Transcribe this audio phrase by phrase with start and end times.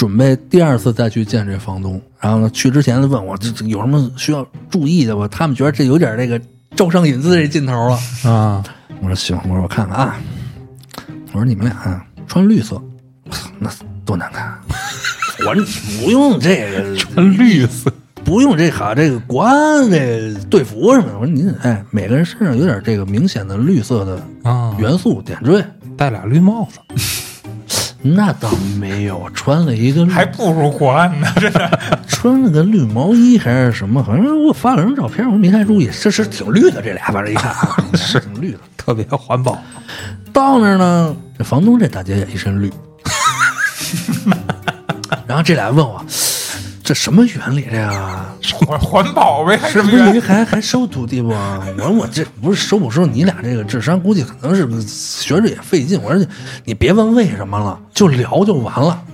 [0.00, 5.28] 准备第二次再去见这房东，然后呢，去之前问我这这有什么需要注意的吧？
[5.28, 6.40] 他们觉得这有点这个
[6.74, 7.98] 招商引资这劲头了。
[8.24, 8.64] 啊，
[9.02, 10.18] 我说行，我说我看看啊，
[11.26, 12.82] 我说你们俩啊穿绿色，
[13.58, 13.70] 那
[14.06, 14.58] 多难看。
[15.40, 15.54] 我
[16.02, 17.92] 不用这个 穿绿色，
[18.24, 21.18] 不用这好这个国安这队服什么的。
[21.18, 25.62] 我说您哎，每个人身上有点这个明显的绿色的啊，元素点缀。
[25.94, 26.78] 戴俩绿帽子，
[28.02, 31.78] 那倒没有，穿了一个绿还不如国安呢，真的。
[32.08, 38.58] 穿了个绿毛衣还是什么，反正我发了张照片，我没太注意，这是挺绿的，这俩 反正一看啊，是挺绿的。
[38.76, 39.58] 特别环保。
[40.32, 42.72] 到那儿呢，这房东这大姐也一身绿，
[45.26, 46.04] 然后这俩问我
[46.90, 48.26] 这什么原理这呀？
[48.66, 51.28] 环 环保呗，还是是不是还还收徒弟不？
[51.28, 56.02] 我说我这不是收不收，你俩这个智商估计可能是学着也费劲。
[56.02, 56.26] 我说你
[56.64, 59.04] 你别问为什么了，就聊就完了。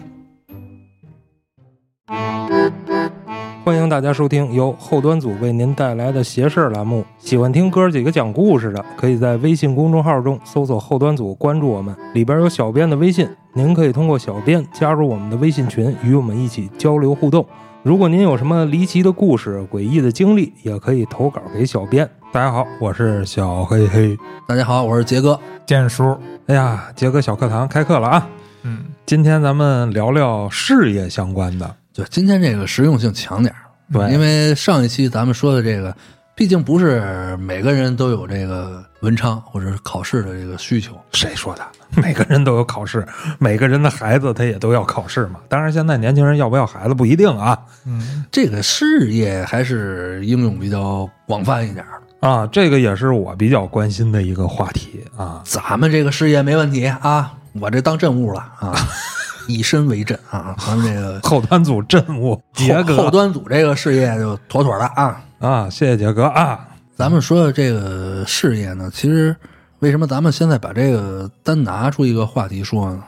[3.62, 7.04] 欢迎大家收听由后端组为您带来的邪事儿栏目。
[7.18, 17.44] 喜欢听哥几个讲故事的，可以在微信公众号中搜索“后端组”，关注我们，里边有小编的微信，您可以通过小编加入我们的微信群，与我们一起交流互动。
[17.86, 22.10] 如果您有什么离奇的故事、诡异的经历，也可以投稿给小编。
[22.32, 24.18] 大家好，我是小黑黑。
[24.44, 25.38] 大家好，我是杰哥。
[25.64, 26.18] 建叔？
[26.48, 28.28] 哎呀，杰哥小课堂开课了啊！
[28.62, 31.76] 嗯，今天咱们聊聊事业相关的。
[31.92, 33.60] 就，今天这个实用性强点儿
[33.92, 35.96] 对因为上一期咱们说的这个，
[36.36, 40.92] 毕竟不是每个人都有这个文昌或者是考试的这个需求。
[41.12, 41.62] 谁说的？
[41.94, 43.06] 每个人都有考试，
[43.40, 45.40] 每个人的孩子他也都要考试嘛。
[45.48, 47.58] 当然，现在年轻人要不要孩子不一定啊。
[47.86, 51.82] 嗯，这个事业还是应用比较广泛一点
[52.20, 52.28] 的。
[52.28, 55.40] 啊，这个也是我比较关心的一个话题啊。
[55.46, 58.74] 咱们这个事业没问题啊，我这当政务了啊，
[59.48, 60.54] 以身为阵啊。
[60.58, 65.18] 咱们这个后端组政务，杰后哥后端组这个事业就妥妥的啊。
[65.38, 66.66] 啊，谢谢杰哥啊。
[66.94, 69.36] 咱们说的这个事业呢，其实
[69.80, 73.04] 为什么咱们现在把这个单拿出一个话题说呢？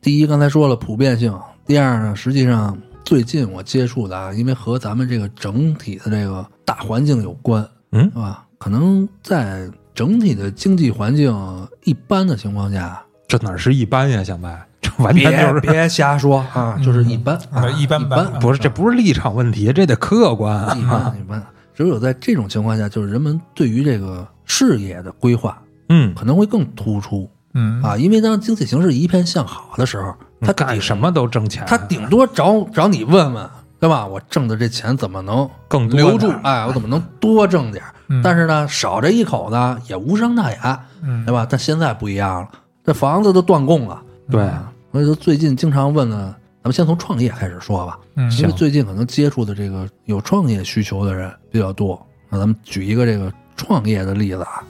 [0.00, 1.32] 第一，刚才说了普遍性；
[1.66, 8.44] 第二呢，实际上最近我接触的啊，因为和咱们这个整体的这个大环境有关，嗯是吧？
[8.56, 14.24] 可能在整体的经济环境一般的情况下，这哪是一般呀？
[14.24, 20.74] 小麦 这完全就是别瞎说啊，就是一般啊，嗯一般一般般，不是，这不是立场问题，这得客观啊。
[20.74, 21.44] 一般一般。
[21.78, 27.30] 只有在这种情况下，就是人们对于这个事业的规划嗯，可能会更突出。
[27.54, 34.04] 嗯啊，因为当经济形势一片向好的时候，他干什么都挣钱，他顶多找找你问问，对吧？
[34.04, 36.40] 我挣的这钱怎么能更多留住点？
[36.42, 37.84] 哎，我怎么能多挣点
[38.24, 41.46] 但是呢，少这一口呢也无伤大雅，嗯对吧？
[41.48, 42.48] 但现在不一样了，
[42.84, 44.02] 这房子都断供了。
[44.28, 46.34] 对，啊所以说最近经常问呢，
[46.68, 51.98] 咱们先从创业开始说吧，嗯因为最近可能接触的这个有创业需求的人比较多。
[52.28, 54.62] 那咱们举一个这个创业的例子啊，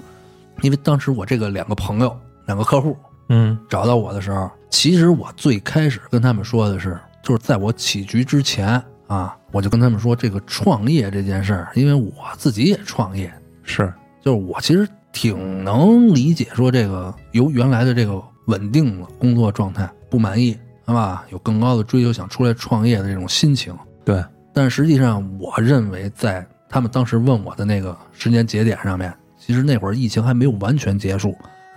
[0.62, 2.16] 因为当时我这个两个朋友、
[2.46, 2.96] 两个客户，
[3.30, 13.28] 嗯找到我的时候，其实我最开始跟他们说的是，就是在我起局之前啊，我就跟他们说这个创业这件事儿，因为我自己也创业，
[13.64, 13.92] 是
[14.22, 20.58] 就是我其实挺能理解说这个由原来的这个稳定的工作状态不满意，是
[20.94, 21.24] 吧？
[21.30, 23.76] 有更高的追求，想出来创业的这种心情。
[24.04, 31.36] 对，但实际上，我认为在他们当时问我的那个时间节点上面，其实那会儿疫情还没有完全结束，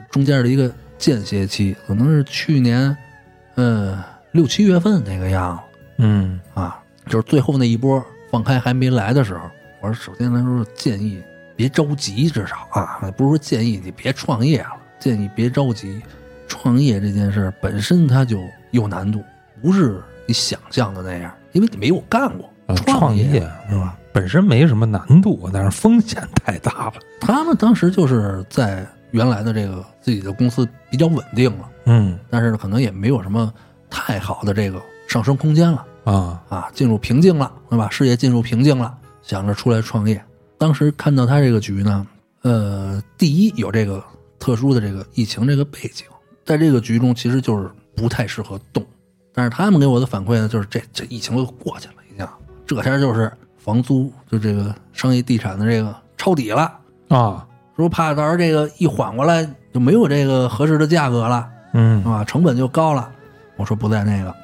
[0.10, 2.96] 中间的一个间歇期，可能是去年，
[3.56, 3.98] 嗯，
[4.32, 9.42] 六七月份那个样子嗯啊，就是最后那一波放开还没来的时候，
[9.82, 11.22] 我说首先来说建议
[11.56, 16.02] 别着急，至少啊，不是说建议你别创业了，建议别着急，
[16.48, 18.40] 创业这件事本身它就
[18.72, 19.24] 有难度，
[19.62, 23.98] 不是你想象的那样，因为你没有干过呃创业是吧？
[24.14, 26.94] 本身没什么难度，但是风险太大了。
[27.20, 33.54] 他们当时就是在原来的这个自己的公司比较稳定了，嗯但是可能也没有什么
[33.90, 37.90] 太好的这个上升空间了啊，啊，进入瓶颈了，对吧？
[37.90, 40.22] 事业进入瓶颈了，想着出来创业。
[40.58, 42.06] 当时看到他这个局呢，
[42.42, 44.04] 呃，第一有这个
[44.40, 46.06] 特殊的这个疫情这个背景，
[46.46, 48.86] 在这个局中其实就是不太适合动。
[49.34, 52.28] 但是他们给我的反馈呢，就是这这疫情都过去了，已经
[52.66, 56.72] 这天就是房租就这个商业地产的这个抄底了。
[57.08, 63.10] 啊，说怕到时候这个一缓过来就没有这个合适的价格了，嗯啊，成本就高了。
[63.56, 64.36] 我说不在那个，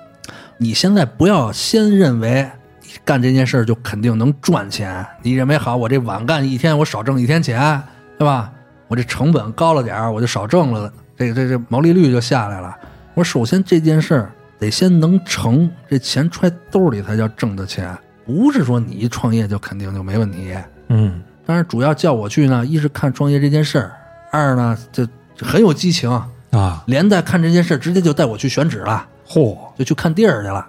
[0.57, 2.49] 你现在不要先认为
[2.81, 7.81] 你干这件事儿就肯定能赚钱，你认为好，我这晚干一天我少挣一天钱，
[8.17, 8.51] 对吧？
[8.87, 12.77] 我这成本高了点儿，我就少挣了，这个这这毛利率就下来了。
[13.17, 17.97] 我首先这件事儿得先能成，这钱揣兜里才叫挣的钱，
[18.27, 20.55] 不是说你一创业就肯定就没问题。
[20.89, 23.91] 嗯当然，主要叫我去呢，一是看创业这件事儿，
[24.31, 25.07] 二呢就
[25.41, 26.07] 很有激情，
[26.51, 30.63] 啊，连带看这件事儿，直接就带我去选址了，嚯，就去看地儿去了，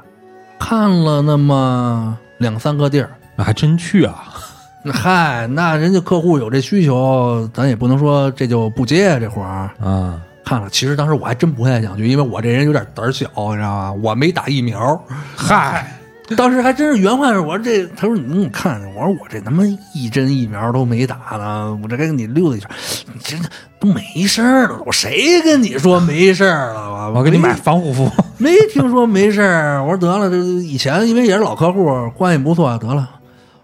[0.59, 3.11] 看了那么两三个地儿。
[3.37, 4.25] 那还真去啊，
[4.83, 9.71] 那嗨，那人家客户有这需求，咱也不能说这就不接这活儿。
[9.81, 10.19] 啊，
[10.49, 13.93] 看了，其实当时我还真不太想去，因为我这人有点胆小，你知道吗？
[14.03, 14.99] 我没打疫苗，
[15.37, 15.93] 嗨，
[16.39, 19.63] 当时还真是原话是，我说这，他说你给我看，我说我这他妈
[19.93, 22.71] 一针疫苗都没打呢，我这跟你溜达一圈，
[23.13, 23.37] 你这
[23.79, 27.11] 都没事儿了，我谁跟你说没事儿了？
[27.13, 33.07] 我我给你买防护服，没听说没事儿，我说得了，这以前因为也是老客户，关系不错，得了，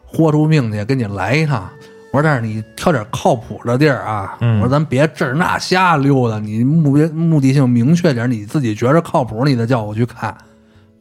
[0.04, 1.66] 豁出命去跟你来一趟。
[2.14, 10.32] 我说但是你挑点靠谱的地儿啊，嗯我说咱别这儿那瞎溜达，你目标目的性明确点，你自己觉着靠谱，你再叫我去看。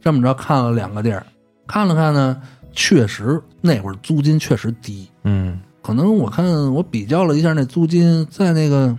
[0.00, 1.24] 这么着看了两个地儿，
[1.68, 2.36] 看了看呢，
[2.72, 6.44] 确实那会儿租金确实低，嗯可能我看
[6.74, 8.92] 我比较了一下那租金，在那个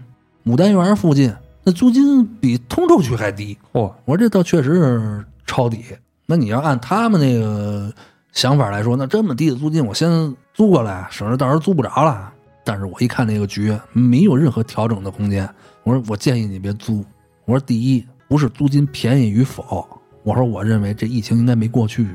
[0.46, 1.34] 牡丹园附近，
[1.66, 3.58] 那租金比通州区还低。
[3.74, 5.84] 嚯，我说这倒确实是抄底。
[6.26, 7.92] 那你要按他们那个
[8.36, 10.10] 想法来说，那这么低的租金，我先
[10.54, 12.34] 租过来，省着到时候租不着了。
[12.66, 15.50] 但是我一看那个局没有任何调整的空间，
[15.84, 17.04] 我说我建议你别租。
[17.46, 19.88] 我说第一不是租金便宜与否，
[20.24, 22.06] 我说我认为这疫情应该没过去，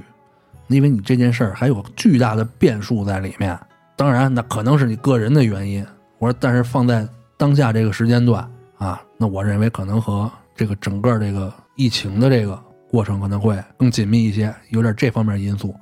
[0.69, 3.58] 因为你这件事儿还有巨大的变数在里面。
[3.96, 5.82] 当然，那可能是你个人的原因。
[6.19, 7.08] 我说，但是放在
[7.38, 8.46] 当下这个时间段
[8.76, 15.75] 啊，那我认为可能和这个整个这个疫情的这个过程可能会更紧密一些，有点这方面因素。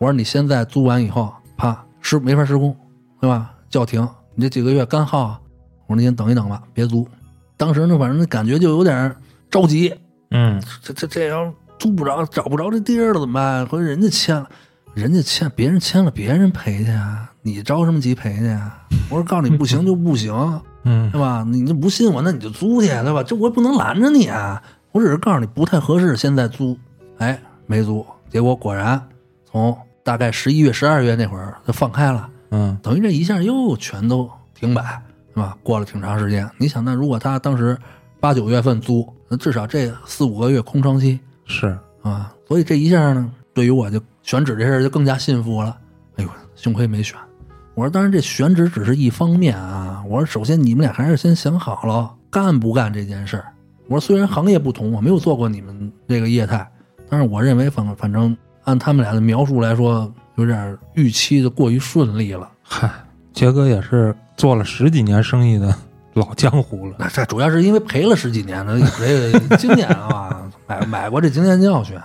[0.00, 2.74] 我说你现在租完以后，啪施没法施工，
[3.20, 3.52] 对吧？
[3.68, 4.00] 叫停，
[4.34, 5.40] 你这几个月干耗啊。
[5.86, 7.06] 我说你先等一等吧，别租。
[7.58, 9.14] 当时呢，反正那感觉就有点
[9.50, 9.94] 着急，
[10.30, 13.66] 嗯这这这要租不着，找不着这地儿了怎么办？
[13.66, 14.48] 或者人家签了，
[14.94, 18.82] 人家签别人签了，别人赔去啊，你着什么急赔去啊？
[19.10, 20.32] 我说告诉你不行就不行，
[20.84, 21.44] 嗯对吧？
[21.46, 23.22] 你就不信我，那你就租去，对吧？
[23.22, 24.62] 这我也不能拦着你啊。
[24.92, 26.74] 我只是告诉你不太合适，现在租，
[27.18, 28.06] 哎，没租。
[28.30, 29.00] 结果果然
[29.44, 34.82] 从大概十一月、十二月那会儿就放开了，嗯等于这一下又全都停摆，
[35.34, 35.56] 是吧？
[35.62, 37.76] 过了挺长时间，你想，那如果他当时
[38.18, 45.76] 八九月份租，那至少这四五个月空窗期是，啊，所以这一下呢，对于我就选址这事儿就更加信服了。
[46.16, 47.18] 哎呦，幸亏没选。
[47.74, 50.02] 我说，当然这选址只是一方面啊。
[50.08, 53.52] 我说，首先你们俩还是先想好了干不干这件事儿。
[53.86, 56.68] 我说，虽然行业不同，我没有做过你们这个业态，
[57.08, 62.48] 但是我认为反反正按他们俩的描述来说，有点预期的过于顺利了。
[62.62, 62.90] 嗨，
[63.32, 65.74] 杰哥也是做了十几年生意的
[66.14, 71.98] 老江湖了，那这主要是因为赔了十几年了，有这个经验了嘛，买买过这经验教训。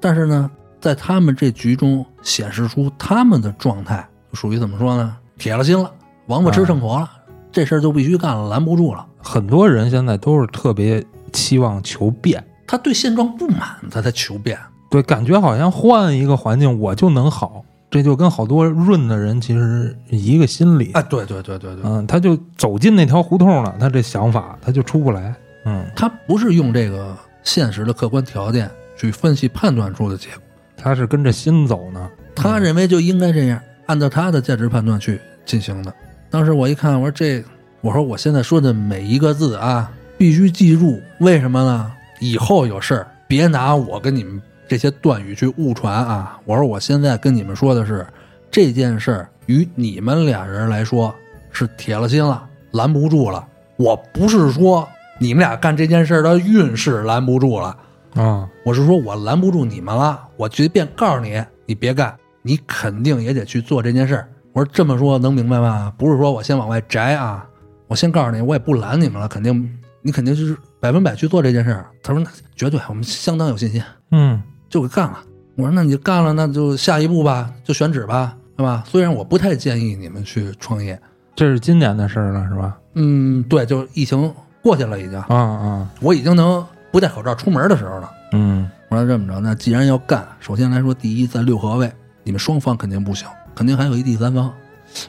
[0.00, 0.50] 但是呢，
[0.80, 5.16] 在他们这局中显示出他们的状态，属于怎么说呢？
[5.38, 5.90] 铁了心了，
[6.26, 7.10] 王八吃剩活了，
[7.50, 9.06] 这事儿就必须干了，拦不住了。
[9.18, 14.58] 很多人现在都是特别期望求变，他对现状不满，他才求变。
[14.94, 20.92] 对，感觉好像换一个环境我就能好，这就跟好多润的人其实一个心理。
[20.94, 25.34] 哎，对对对对对，嗯，他就走进那条胡同了，他这想法他就出不来。
[25.64, 27.12] 嗯，他不是用这个
[27.42, 30.42] 现实的客观条件去分析判断出的结果，
[30.76, 32.08] 他是跟着心走呢。
[32.36, 35.92] 他认为就应该这样，按照他的价值判断去进行的。
[36.30, 37.42] 当时我一看，我说这，
[37.80, 41.90] 我说我现在说的每一个字啊，必须记住，为什么呢？
[42.20, 46.38] 以后有事儿别拿我跟你们这些断语去误传啊！
[46.44, 48.06] 我说我现在跟你们说的是，
[48.50, 51.14] 这件事儿与你们俩人来说
[51.50, 53.46] 是铁了心了，拦不住了。
[53.76, 57.76] 我不是说你们俩干这件事儿的运势拦不住了，
[58.14, 64.28] 啊，我是说我拦不住你们了，我随便告诉你，你别干，你肯定也得去做这件事儿。
[64.52, 65.92] 我说这么说能明白吗？
[65.98, 67.44] 不是说我先往外摘啊，
[67.88, 69.68] 我先告诉你，我也不拦你们了，肯定
[70.00, 71.86] 你肯定就是百分百去做这件事儿。
[72.02, 74.40] 他说那绝对，我们相当有信心，嗯
[74.74, 75.20] 就给干了。
[75.54, 78.82] 我说那你干了，那就下一步吧，就选址吧，对吧？
[78.84, 81.00] 虽然我不太建议你们去创业，
[81.36, 82.76] 这是今年的事儿了，是吧？
[82.94, 88.10] 嗯，对，就疫情过去了已经，啊啊，我已经能不戴口罩出门的时候了。
[88.32, 91.88] 嗯我说这么着，那既然要干，首先来说，第一在六合位，
[92.24, 94.52] 你们双方肯定不行，肯定还有一第三方。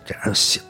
[0.05, 0.61] 这人就想，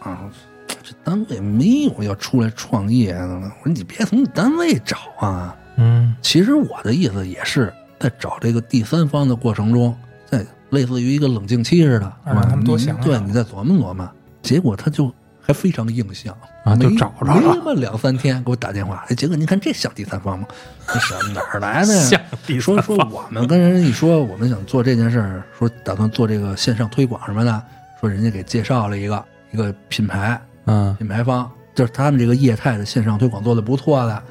[0.81, 5.53] 这单位没有要出来创业的，我说你别从你单位找啊。
[5.77, 12.41] 嗯其实我的意思也是在找这个第三方的过程中，在类似于一个冷静期似的，是吧？
[12.41, 14.09] 让他们多想对，你再琢磨琢磨。
[14.41, 15.11] 结果他就
[15.41, 16.31] 还非常硬性
[16.63, 20.47] 啊就找着了没他妈两三天给我打电话，哎，杰哥，您看这像第三方吗？
[20.87, 22.01] 这什么哪儿来的呀？
[22.09, 27.63] 像第说说我们跟人一说，我们想做这件事儿，说打算做这个线上推广什么的，
[27.99, 34.23] 说人家给介绍了一个一个品牌，嗯品牌方，就是他们这个业态的线上推广做的不错的。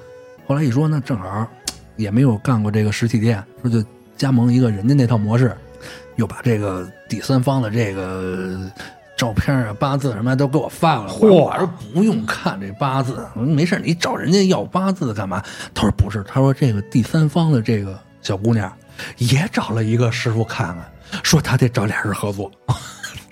[0.46, 1.48] 后来一说，那正好
[1.96, 3.84] 也没有干过这个实体店，说就
[4.16, 5.56] 加盟一个人家那套模式，
[6.16, 8.70] 又把这个第三方的这个
[9.16, 11.12] 照片啊、八字什么都给我发过来。
[11.12, 15.42] 嚯我说不用看这八字，我说没事，你找人家要八字干嘛？
[15.72, 18.72] 他说不是，他说这个第三方的这个小姑娘
[19.18, 22.50] 也找了一个师傅看看，说他得找俩人合作。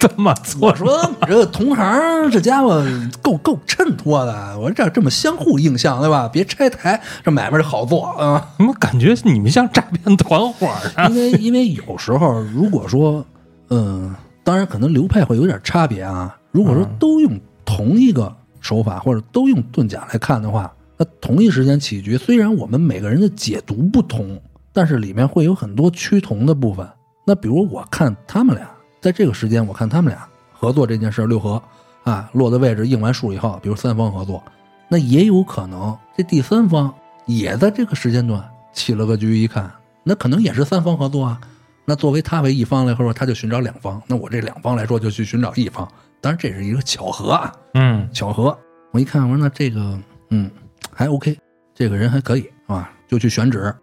[0.03, 2.85] 这么做我说你这同行，这家伙
[3.23, 4.59] 够够衬托的。
[4.59, 6.29] 我说这这么相互映像，对吧？
[6.29, 8.53] 别拆台，这买卖这好做啊。
[8.59, 10.67] 怎么感觉你们像诈骗团伙
[10.97, 11.07] 啊？
[11.07, 13.25] 因为因为有时候如果说，
[13.71, 16.37] 嗯，当然可能流派会有点差别啊。
[16.51, 24.43] 如果说都用同一个手法或者都用遁甲来看的话，那同一时间起局，虽然我们每个人的解读不同，
[24.73, 26.85] 但是里面会有很多趋同的部分。
[27.25, 28.69] 那比如我看他们俩
[29.03, 31.61] 在这个时间，我看他们俩合作这件事儿六合
[32.05, 34.43] 啊落的位置应完数以后，比如三方合作，
[34.89, 36.95] 那也有可能这第三方
[37.27, 38.43] 也在这个时间段
[38.73, 39.69] 起了个局，一看
[40.05, 41.41] 那可能也是三方合作啊。
[41.85, 45.87] 那作为他为一方来说，他就寻找两方；那我这两方来说，就去寻找一方。
[46.21, 48.57] 当然这是一个巧合啊，嗯巧合。
[48.93, 49.99] 我一看，我说那这个，
[50.31, 50.49] 嗯，
[50.95, 51.37] 还 OK，
[51.75, 53.75] 这个人还可以啊，就去选址，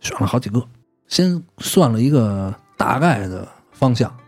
[0.00, 0.60] 选了好几个，
[1.06, 4.25] 先算了一个大概的方向，就是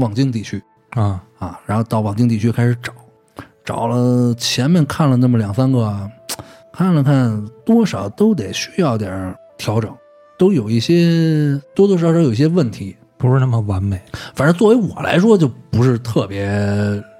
[0.00, 2.92] 望京地区啊啊，然后到望京地区开始找，
[3.64, 6.10] 找了前面看了那么两三个，
[6.72, 9.94] 看了看，多少都得需要点调整，
[10.38, 14.00] 都有一些多多少少有一些问题，不是那么完美。
[14.34, 16.50] 反正作为我来说，就不是特别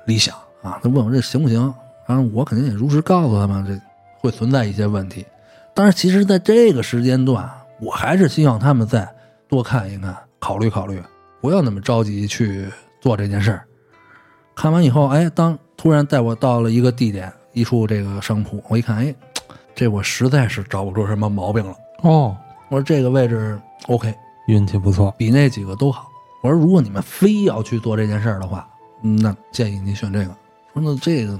[0.06, 0.80] 理想啊。
[0.82, 1.72] 他问我这行不行，
[2.06, 3.78] 然后我肯定也如实告诉他们，这
[4.20, 5.24] 会存在一些问题。
[5.74, 7.48] 但是其实在这个时间段，
[7.80, 9.08] 我还是希望他们再
[9.48, 11.00] 多看一看，考虑考虑，
[11.40, 12.68] 不要那么着急去
[13.00, 13.64] 做这件事儿。
[14.54, 19.14] 看完以后，哎，当突然带我到了一个地点，一处这个商铺，我一看，哎，
[19.74, 21.74] 这我实在是找不出什么毛病了。
[22.02, 22.36] 哦，
[22.68, 24.14] 我说这个位置 OK，
[24.48, 25.14] 运气不错。
[25.16, 26.08] 比那几个都好。
[26.42, 28.68] 我说，如果你们非要去做这件事儿的话，
[29.02, 30.36] 嗯那建议你选这个。
[30.74, 31.38] 说那这个，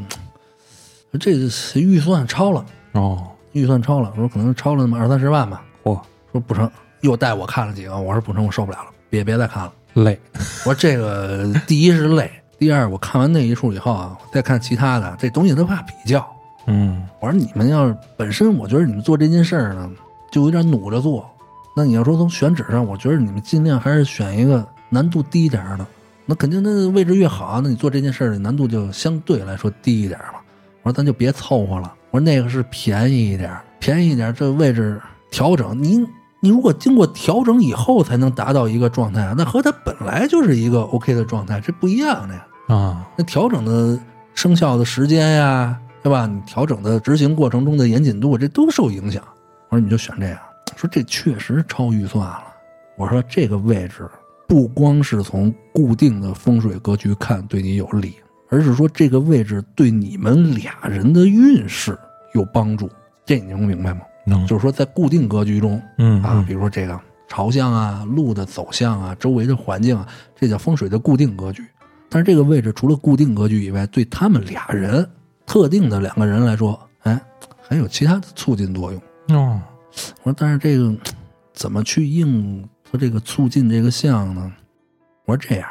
[1.19, 4.11] 这个预算超了，哦，预算超了。
[4.15, 5.63] 我说可能超了那么二三十万吧。
[5.85, 6.01] 嚯，
[6.33, 6.71] 说不成，
[7.03, 7.99] 又带我看了几个。
[7.99, 9.73] 我说不成，我受不了了，别别再看了。
[9.95, 10.19] 累。
[10.65, 16.27] 我说这个第一是累，第二我看完那一处以后啊，再看其他的，这东西都怕比较。
[16.67, 19.91] 嗯我说你们要是本身，我觉得你们做这件事儿呢，
[20.31, 21.29] 就有点努着做。
[21.75, 25.87] 那你要说从选址上，我觉得你们尽量还是选一个难度低一点儿的。
[26.27, 30.39] 那肯定，那位置越好，那你做这件事儿的难度就相对来说低一点儿嘛。
[30.83, 31.93] 我说咱就别凑合了。
[32.11, 36.05] 我说那个是便宜一点儿，便宜一点儿，这位置调整，你
[36.43, 42.47] 你如果经过调整以后才能达到一个状态，那和它本来就是一个 OK 的状态，这不一样的呀。
[42.69, 43.99] 啊，那调整的
[44.35, 46.27] 生效的时间呀，对吧？
[46.27, 49.23] 你调整的执行过程中的严谨度，这都受影响。
[49.69, 50.39] 我说你就选这样，
[50.77, 52.45] 说这确实超预算了。
[52.97, 54.09] 我说这个位置
[54.47, 58.15] 不光是从固定的风水格局看对你有利，
[58.49, 61.99] 而是说这个位置对你们俩人的运势
[62.35, 62.89] 有帮助。
[63.27, 64.01] 这你能明白吗？
[64.25, 66.99] 能就是说在固定格局中，嗯啊，比如说这个
[67.29, 71.65] 朝向啊、路的走向啊、周围的环境啊，这叫风水的固定格局。
[72.09, 75.09] 但是这个位置除了固定格局以外，对他们俩人
[75.47, 77.21] 特定的两个人来说，哎，
[77.63, 79.01] 还有其他的促进作用。
[79.39, 79.61] 哦，
[80.23, 80.93] 我说，但是这个
[81.55, 84.53] 怎么去应和这个促进这个项呢？
[85.25, 85.69] 我说这样，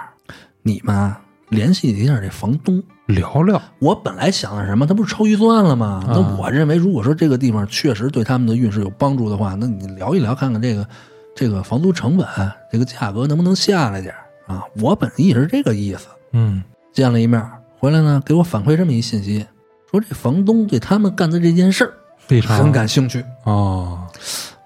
[0.63, 2.81] 你们啊联系一下这房东。
[3.09, 3.61] 聊聊。
[3.79, 4.85] 我本来想的什么？
[4.85, 6.03] 他不是超预算了吗？
[6.07, 10.87] 啊那我认为，如果说这个地方确实对他们的运势有帮助的话，那你聊一聊，看看这个
[11.35, 12.27] 这个房租成本，
[12.71, 14.63] 这个价格能不能下来点儿啊？
[14.79, 16.07] 我本意是这个意思。
[16.33, 16.63] 嗯
[16.93, 17.43] 见了一面
[17.79, 19.45] 回来呢，给我反馈这么一信息，
[19.89, 23.23] 说这房东对他们干的这件事儿非常很感兴趣。
[23.45, 23.99] 哦，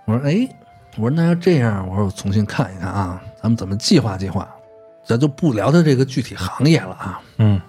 [0.06, 0.48] 我说，哎，
[0.98, 4.48] 我说那要这样，我说我重新看一看啊，咱们怎么计划计划？
[5.06, 7.62] 咱就不聊他这个具体行业了啊，嗯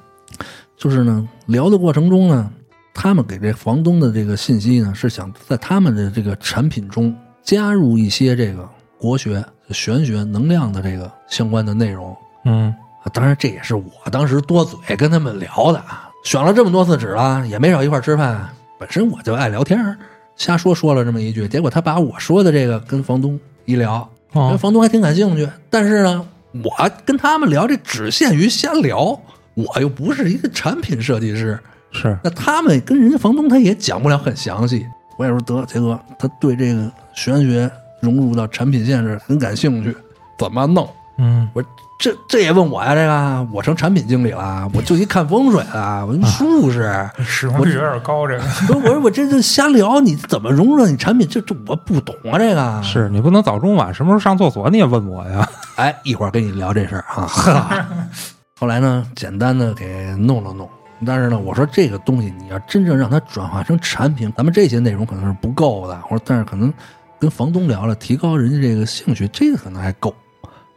[0.77, 2.51] 就是呢，聊的过程中呢，
[2.93, 12.17] 他们给这房东的这个信息呢，是想在他们的这个产品中加入一些这个国学、玄学、能量的这个相关的内容。
[12.45, 16.11] 嗯啊当然，这也是我当时多嘴跟他们聊的啊。
[16.25, 18.49] 选了这么多次纸了，也没少一块吃饭。
[18.81, 19.97] 本身我就爱聊天儿，
[20.37, 25.47] 瞎说说了这么一句，结果他把我说的这个跟房东一聊，哦房东还挺感兴趣。
[25.69, 26.27] 但是呢，
[26.65, 29.21] 我跟他们聊这只限于瞎聊，
[29.55, 31.59] 我又不是一个产品设计师，
[31.93, 34.87] 是那他们跟人家房东他也讲不了很详细。
[35.17, 37.71] 我也说得，杰哥，他对这个玄学
[38.01, 39.97] 融入到产品线是很感兴趣，
[40.39, 40.89] 怎么弄？
[41.17, 41.69] 嗯我说
[42.01, 42.93] 这这也问我呀？
[42.97, 47.09] 这个我成产品经理了，我就一看风水的，我说术士。
[47.25, 51.29] 使用率有点高，这个我我说我这这瞎聊，你怎么融入到你产品？
[51.29, 55.49] 这这我不懂啊，这个是你不能早中晚什么时候上厕所你也问我呀？
[55.77, 57.87] 哎，一会儿跟你聊这事儿啊。
[58.65, 60.67] 后来呢，简单的给弄了弄，
[61.05, 66.03] 但是呢，我说这个东西你要真正让它转化成产品，咱们这些内容可能是不够的。
[66.05, 66.73] 我说，但是可能
[67.19, 70.15] 跟房东聊了，提高人家这个兴趣，这个可能还够。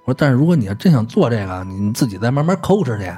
[0.03, 3.10] 我说，但是如果你要真想做这个，你自己再慢慢抠着去。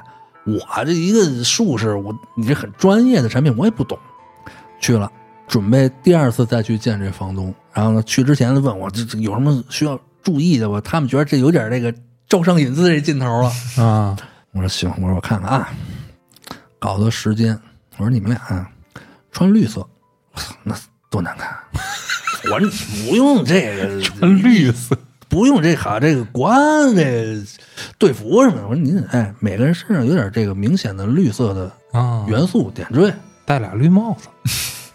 [0.46, 3.98] 我这一个术士，我你这很专业的产品，我也不懂。
[4.80, 5.12] 去了，
[5.48, 10.80] 准备第二次再去见这房东，然后呢，去之前问我这这有什么需要注意的吧？
[10.82, 11.92] 他们觉得这有点这个
[12.28, 13.52] 招商引资这劲头了。
[13.84, 14.16] 啊，
[14.52, 15.70] 我说行，我说我看看啊，
[16.80, 17.58] 搞的时间，
[17.98, 18.70] 我说你们俩啊
[19.32, 19.88] 穿绿色，
[20.64, 20.76] 那
[21.10, 21.58] 多难看。
[22.52, 22.70] 我说你
[23.10, 27.46] 不用这个 穿绿色不用这好这个国安这个
[27.98, 28.68] 队服什么的。
[28.68, 33.14] 我说您哎，每个人身上有点这个明显的绿色的啊，元素点缀，
[33.46, 34.30] 戴俩绿帽子，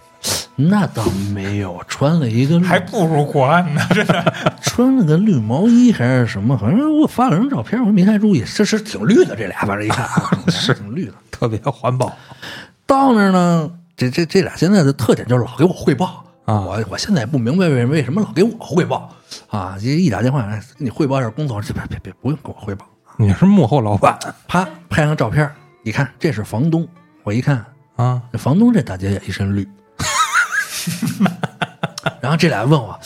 [0.57, 4.33] 那倒没有，穿了一个绿还不如国安呢，真的。
[4.63, 11.15] 穿了个绿毛衣还是什么，反正我发了张照片，我没太注意，这是挺绿的，这俩反正一看 啊，是挺绿的。
[11.31, 12.17] 特别环保
[12.87, 19.11] 到那儿呢，这这这俩现在的特点就是老给我汇报啊我我现在也不明白为什么为什么老给我汇报
[19.49, 19.77] 啊！
[19.81, 22.87] 一一打电话，哎，给你汇报一下工作，这别别别，不用跟我汇报。
[23.17, 25.51] 你是幕后老板啪，拍张照片，
[25.83, 26.87] 你看这是房东，
[27.23, 27.65] 我一看
[27.97, 28.23] 啊？
[28.33, 29.67] 这房东这大姐也一身绿，
[32.21, 32.99] 然后这俩问我，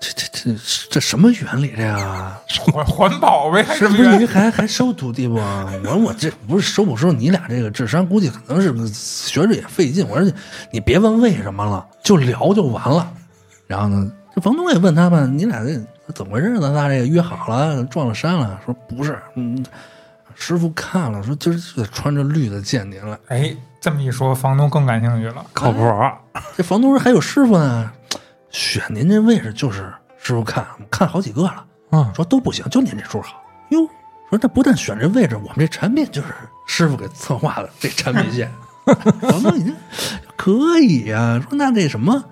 [0.00, 0.58] 这这这
[0.90, 2.32] 这什么原理这个？
[2.72, 5.36] 环环保呗，是不是您还还收徒弟不？
[5.36, 10.06] 我说我这不是收不收，你俩这个智商估计可能是学着也费劲。
[10.08, 10.32] 我说
[10.70, 13.10] 你别问为什么了，就聊就完了。
[13.66, 15.80] 然后呢，这房东也问他们，你俩这
[16.14, 16.58] 怎么回事？
[16.60, 18.60] 咱仨这个约好了，撞了山了？
[18.64, 19.64] 说不是，嗯，
[20.40, 23.18] 师傅看了，说今儿就得穿着绿的见您了。
[23.26, 25.44] 哎，这么一说，房东更感兴趣了。
[25.52, 25.80] 靠谱
[26.56, 27.90] 这房东说还有师傅呢，
[28.48, 31.64] 选您这位置就是师傅看，看好几个了。
[31.90, 32.10] 嗯？
[32.14, 33.42] 说都不行，就您这数好。
[33.70, 33.80] 哟，
[34.30, 36.28] 说他不但选这位置，我们这产品就是
[36.66, 38.50] 师傅给策划的这产品线。
[38.86, 39.72] 房东，你这
[40.36, 42.24] 可以呀、说那那什么，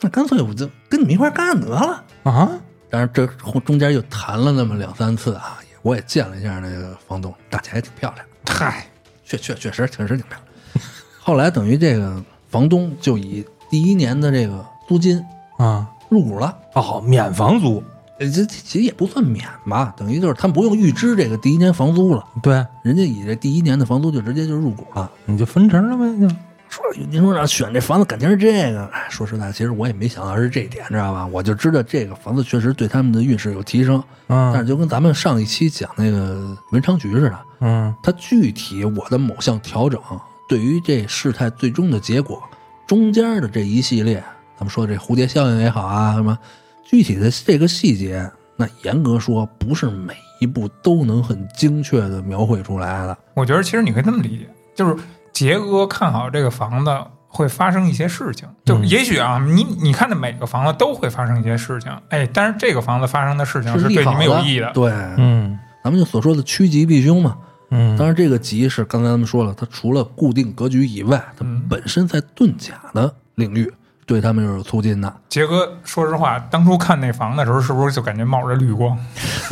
[0.00, 2.02] 那干脆我就跟你们一块干得了。
[2.24, 2.50] 啊？
[2.90, 3.26] 当然，这
[3.60, 8.86] 中间又谈了那么两三次啊，我也见了一下那个房东，大姐也挺漂亮，嗨，
[9.24, 10.84] 确确确实确实挺漂亮。
[11.18, 15.24] 后来等于这个房东就以第一年的这个租金
[15.58, 15.88] 啊？
[16.08, 16.56] 入股了。
[16.74, 17.82] 哦，免房租，
[18.18, 25.10] 呃，这其实也不算免吧，等于就是他们不用预支这个第一年房租了，对，人家以这第一年的房租就直接就入股了。
[25.24, 26.34] 你就分成了呗，就
[26.72, 31.26] 说您说让选这房子感情是这个，哎，说实在，其实我也没想到是这一点，知道吧？
[31.26, 40.00] 我就知道这个房子确实对他们的运势有提升，嗯但啊是就跟咱们上一期讲那个文昌局似的，嗯它具体我的某项调整
[40.48, 42.42] 对于这事态最终的结果，
[42.86, 44.24] 中间的这一系列，
[44.56, 46.38] 咱们说这蝴蝶效应也好啊，什么
[46.82, 53.18] 具体的这个细节，那严格说不是每一步都能很精确的描绘出来的。
[53.34, 54.96] 我觉得其实你可以这么理解，就是
[55.32, 56.96] 杰哥看好这个房子
[57.28, 64.70] 会发生一些事情，就嗯也许啊，你你看的每个房子都会发生一些事情，哎，但是这个房子发生的事情是对你们有益的。
[64.72, 67.36] 对，嗯咱们就所说的趋吉避凶嘛。
[67.74, 73.72] 嗯，当然，这个吉是刚才咱们说了，它除了固定格局以外，它嗯本身在遁甲的领域
[74.04, 75.10] 对他们是有促进的。
[75.30, 78.94] 杰哥，说实话，当初看那房的时候，是不是就感觉冒着绿光？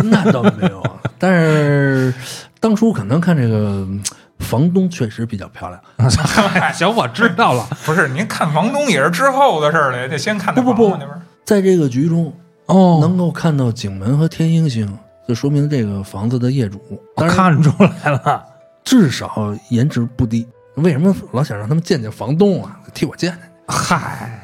[0.05, 0.85] 那倒没有，
[1.19, 2.12] 但是
[2.61, 4.03] 当初可能看这个嗯
[4.40, 6.11] 房东确实比较漂亮。
[6.72, 7.68] 行，我知道了。
[7.87, 10.98] 不是，您看房东也是之后的事儿了，得先看那不不不。
[11.44, 12.33] 在这个局中，
[12.66, 14.92] 哦，能够看到景门和天鹰星，
[15.29, 16.81] 就说明这个房子的业主，
[17.16, 18.44] 看出来了。
[18.83, 20.46] 至少颜值不低。
[20.76, 22.81] 为什么老想让他们见见房东啊？
[22.94, 23.40] 替我见见。
[23.68, 24.40] 嗨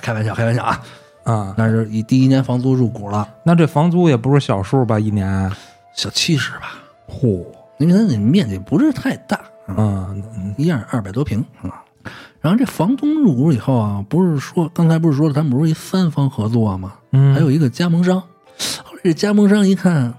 [0.00, 0.82] 开玩笑，开玩笑啊！
[1.24, 4.98] 啊，那是以第一年房租入股了，那这房租也不是小数吧？
[4.98, 5.50] 一年？
[5.94, 6.74] 小七十吧，
[7.08, 7.44] 嚯，
[7.78, 11.82] 因为它那面积不是太大，啊，嗯一样二百多平啊。
[12.40, 16.94] 然后这房东入股以后啊，不是说刚才不是说了，他们不是一三方合作吗？
[17.12, 18.20] 嗯，还有一个加盟商。
[18.84, 20.12] 后来这加盟商一看，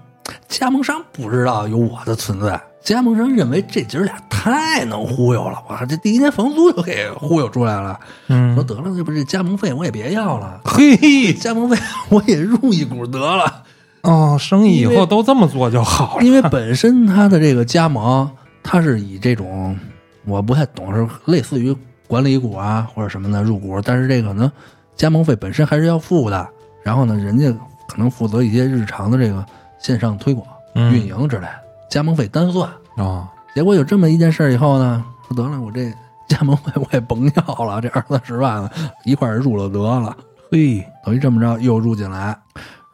[0.48, 8.00] 加盟商不知道有我的存在，加盟商认为这姐儿俩太能忽悠了，哇，这第一年房租就给忽悠出来了。
[8.28, 11.76] 嗯说嗯，得了，这不这加盟费我也别要了，嘿，加盟费
[12.08, 13.62] 我也入一股得了，
[14.04, 16.22] 哦，生意以后都这么做就好了。
[16.22, 18.30] 因为本身他的这个加盟，
[18.62, 19.76] 他是以这种
[20.24, 21.74] 我不太懂，是类似于
[22.06, 24.52] 管理股啊或者什么的入股，但是这个呢，
[24.94, 26.48] 加盟费本身还是要付的。
[26.82, 27.50] 然后呢，人家
[27.88, 29.44] 可能负责一些日常的这个
[29.78, 31.46] 线上推广、嗯运营之类，
[31.88, 32.68] 加盟费单算。
[32.96, 35.90] 啊，结果有这么一件事儿以后呢，说得了，我这
[36.28, 38.70] 加盟费我也甭要了，这二三十万
[39.04, 40.14] 一块儿入了得了。
[40.52, 42.38] 嘿，等于这么着又入进来，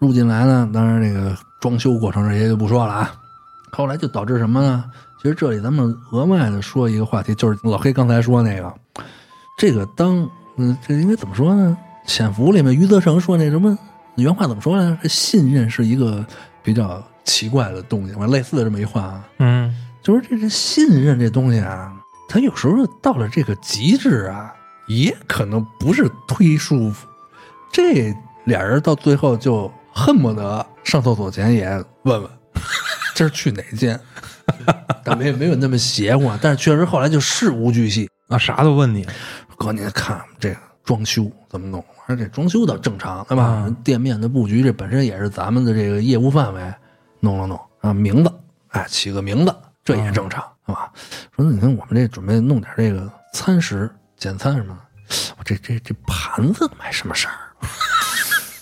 [0.01, 3.15] 入进来呢，当然这个装修过程这些就不说了啊。
[3.71, 4.85] 后来就导致什么呢？
[5.23, 8.75] 其实这里咱们额外的说一个话题，就是老黑刚才说那个，
[9.57, 11.77] 这个当嗯，这应该怎么说呢？
[12.07, 13.79] 潜伏里面余则成说那什么
[14.17, 14.99] 原话怎么说呢？
[15.03, 16.25] 这信任是一个
[16.63, 19.25] 比较奇怪的东西，类似的这么一话啊。
[19.39, 21.93] 嗯就是这这信任这东西啊，
[22.27, 24.51] 它有时候到了这个极致啊，
[24.89, 27.07] 也可能不是忒舒服。
[27.71, 28.13] 这
[28.45, 31.69] 俩人到最后就恨不得上厕所前也
[32.03, 32.31] 问问，
[33.15, 33.99] 今儿去哪间？
[35.05, 38.09] 但没没有那么邪乎啊，但是确实后来就事无巨细。
[38.29, 39.07] 啊，啥都问你，
[39.57, 41.81] 哥，您看这个装修怎么弄？
[41.81, 43.65] 我说这装修倒正常，对吧？
[43.67, 46.75] 嗯店面的布局这本身也是咱们的这个业务范围，
[47.19, 48.33] 弄了弄啊，名字，
[48.69, 50.93] 哎，起个名字，这也正常，是吧？
[51.35, 57.35] 说那你看我们这准备弄点这个餐食、简餐什么的，我这这这盘子买什么色儿？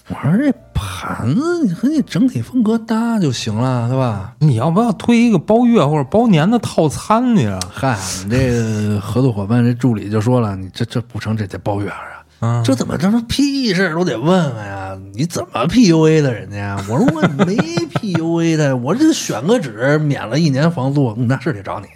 [0.09, 4.35] 我说这盘子你和你整体风格搭就行了，对吧？
[4.39, 7.61] 你要不要推一个包月或者包年的套餐去啊？
[7.71, 11.97] 嗨，你这个合作伙伴这助理就说了，你这这不成，这得包月啊。
[12.41, 14.97] 啊，这怎么这么屁事儿都得问问呀？
[15.13, 16.85] 你怎么 PUA 的人家呀？
[16.89, 21.87] 我说我没 PUA 的，我这选个址免了一年房租，嗯那是得找你。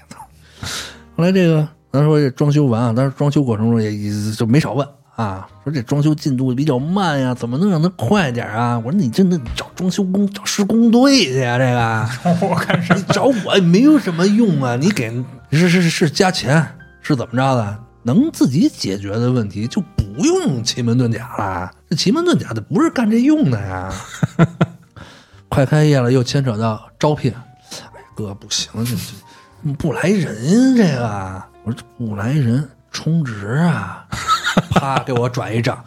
[1.16, 8.79] 后来这个咱说这装修完啊，但是装修过程中也也就没少问啊，说这装修进度比较慢呀，怎么能让它快点啊？
[8.79, 12.38] 我说你真的找装修工找施工队去呀，这个。
[12.48, 12.98] 我干什么？
[12.98, 14.77] 你找我也没有什么用啊！
[14.77, 15.12] 你给
[15.51, 16.66] 是是是加钱
[17.03, 17.79] 是怎么着的？
[18.05, 21.70] 能自己解决的问题就不用奇门遁甲了。
[21.88, 23.92] 这奇门遁甲的不是干这用的呀！
[25.48, 27.31] 快开业了，又牵扯到招聘。
[27.31, 31.42] 哎，哥不行，这这不来人这个。
[31.64, 34.05] 我说这不来人，充值啊！
[34.70, 35.83] 啪，给我转一账，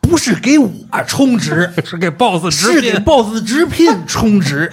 [0.00, 0.70] 不是给我
[1.06, 4.70] 充值， 是给 boss 是给 boss 直聘充值。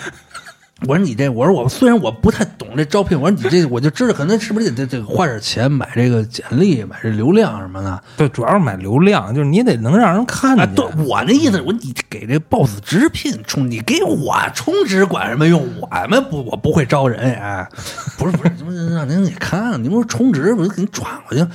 [0.87, 8.01] 我说你这，我说我虽然我不太懂这招聘，我说你这我就知道，可能是不是得得得花点钱买这个简历，买这流量什么的。
[8.17, 15.63] 对，主要是买流量，就是你得能让人看啊，对我那意思，我你给这 boss 直聘充，你给我充值管什么用？
[15.79, 17.69] 我们不，我不会招人呀。
[18.17, 19.81] 不是不是，怎么让您给看？
[19.83, 21.45] 您不是充值，我就给你转过去。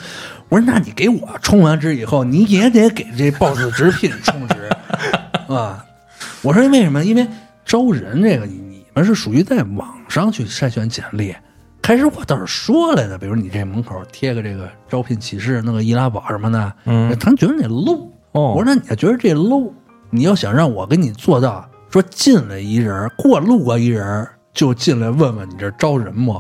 [0.49, 4.55] 我说，那你给我充完值以后，你也得给这 boss 直聘充值
[5.53, 5.85] 啊。
[6.43, 7.05] 我说为什么？
[7.05, 7.27] 因为
[7.65, 8.66] 招人这个，你
[8.97, 11.37] 你们是属于在网上去筛选简历。
[11.83, 18.09] 开始我倒是说来的，比如你这门口贴个这个招聘启事，弄个易拉宝什么的，嗯他们觉得你 low。
[18.33, 19.71] 哦我说那你要觉得这 low，
[20.09, 26.33] 你要想让我给你做到说进来一人过路过一人就进来问问你这招人不？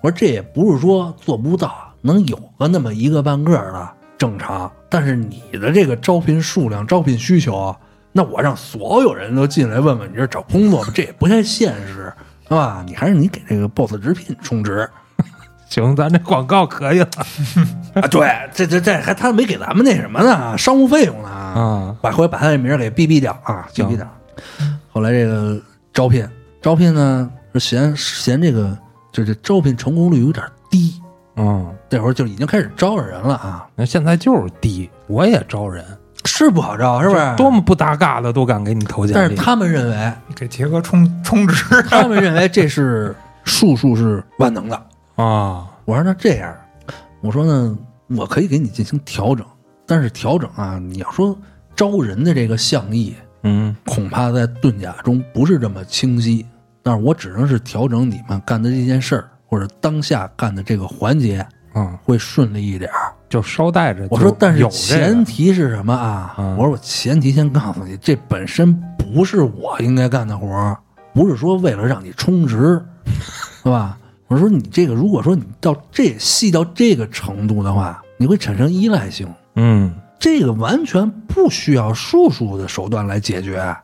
[0.00, 7.76] 我说这也不是说做不到，能有个那么一个半个的正常，但是你的这个招聘数量、招聘需求，
[8.16, 10.92] 那我让所有人都进来问问你这找工作吗？
[10.94, 12.12] 这也不太现实，
[12.44, 12.84] 是吧？
[12.86, 14.88] 你还是你给这个 boss 直聘充值。
[15.68, 17.08] 行，咱这广告可以了
[17.94, 21.96] 啊，对，这这这还他没给咱们那什么呢，商务费用呢啊。
[22.00, 24.08] 把回把他这名儿给逼逼掉啊，逼行逼掉。
[24.92, 25.60] 后来这个
[25.92, 26.28] 招聘，
[26.62, 28.78] 招聘呢是嫌嫌这个
[29.10, 31.02] 就这招聘成功率有点低，
[31.34, 35.84] 嗯，这会儿就已经开始招人了啊，那现在就是低，我也招人，
[36.26, 37.36] 是不好招，是不是？
[37.36, 39.14] 多么不搭嘎的都敢给你投简历。
[39.14, 44.76] 但是他们认为，给杰哥充充值，他们认为这是术数是万能的。
[45.16, 46.54] 啊，我说那这样，
[47.20, 47.76] 我说呢，
[48.08, 49.44] 我可以给你进行调整，
[49.86, 51.36] 但是调整啊，你要说
[51.76, 56.44] 招人的这个象意，嗯恐怕在遁甲中不是这么清晰。
[56.82, 63.13] 但是我只能是调整你们干的这件事儿，或者当下干的这个环节嗯，会顺利一点儿。
[63.34, 66.36] 就捎带着我说，但是有前提是什么啊？
[66.38, 70.78] 嗯我说我前提先告诉你，这本身不是我应该干的活儿，
[71.12, 72.80] 不是说为了让你充值，
[73.64, 73.98] 是吧？
[74.28, 79.26] 我说你这个，如果说你到这细到这个程度的话，你会产生依赖性。
[79.56, 83.76] 嗯这个完全不需要术数的手段来解决，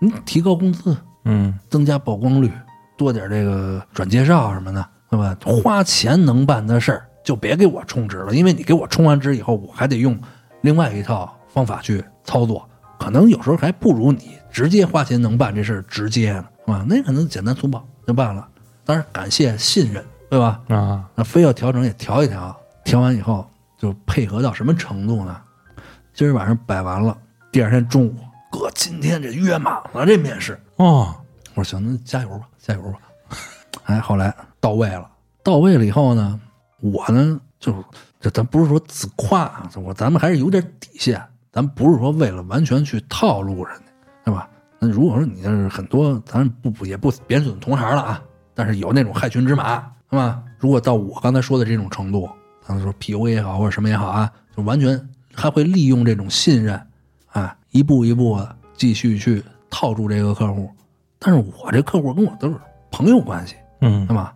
[0.00, 2.52] 你提高工资，嗯增加曝光率，
[2.96, 5.36] 多点这个转介绍什么的，对吧？
[5.44, 10.18] 花钱能办的事儿，就别给我充值了，因为你给我充完值以后，我还得用
[10.62, 16.84] 另外一套方法去操作，可能有时候还不如你直接花钱能办这事儿直接呢，是吧？
[16.88, 18.48] 那可能简单粗暴就办了。
[18.84, 20.60] 当然，感谢信任对吧？
[20.68, 25.40] 啊，那非要调整也调一调，调完以后就配合到什么程度呢？
[26.12, 27.16] 今儿晚上摆完了，
[27.50, 28.14] 第二天中午，
[28.50, 30.60] 哥，今天这约满了这面试。
[30.76, 31.14] 哦，
[31.54, 32.98] 我说行，那加油吧，加油吧。
[33.86, 35.08] 哎，后来到位了，
[35.42, 36.40] 到位了以后呢，
[36.82, 37.78] 我呢就是
[38.20, 43.84] 这咱不是说自夸啊，我咱们还是有点底线，咱不是说为了完全去套路人家，
[44.24, 44.48] 对吧？
[44.78, 49.76] 那如果说你这是很多，咱不不也不贬损同行了啊，但是有那种害群之马，
[50.10, 50.42] 是吧？
[50.58, 52.28] 如果到我刚才说的这种程度，
[52.66, 56.80] 咱们说 PUA 也好或者什么也好啊，就完全还会利用这种信任，
[57.30, 60.68] 啊，一步一步的继续去套住这个客户。
[61.20, 62.56] 但是我这客户跟我都是
[62.90, 64.34] 朋友关系，嗯对吧？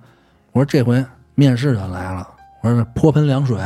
[0.52, 1.04] 我说这回
[1.34, 2.28] 面试的来了，
[2.66, 3.56] 我说泼盆凉水，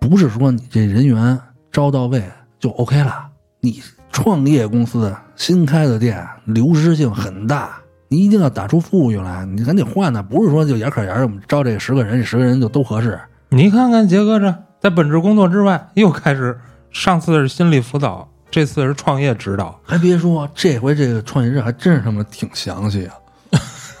[0.00, 1.38] 不是说你这人员
[1.70, 2.22] 招到位
[2.58, 3.28] 就 OK 了。
[3.60, 13.20] 你创业公司新开的店，流失性很大，你一定要打出富裕来，你赶紧换呢，不是说就眼可眼儿我们招这个十个人，这十个人就都合适。
[13.50, 16.58] 你看看杰哥这在本职工作之外又开始，
[16.90, 19.78] 上次是心理辅导，这次是创业指导。
[19.84, 23.06] 还别说，这回这个创业日还真是他妈挺详细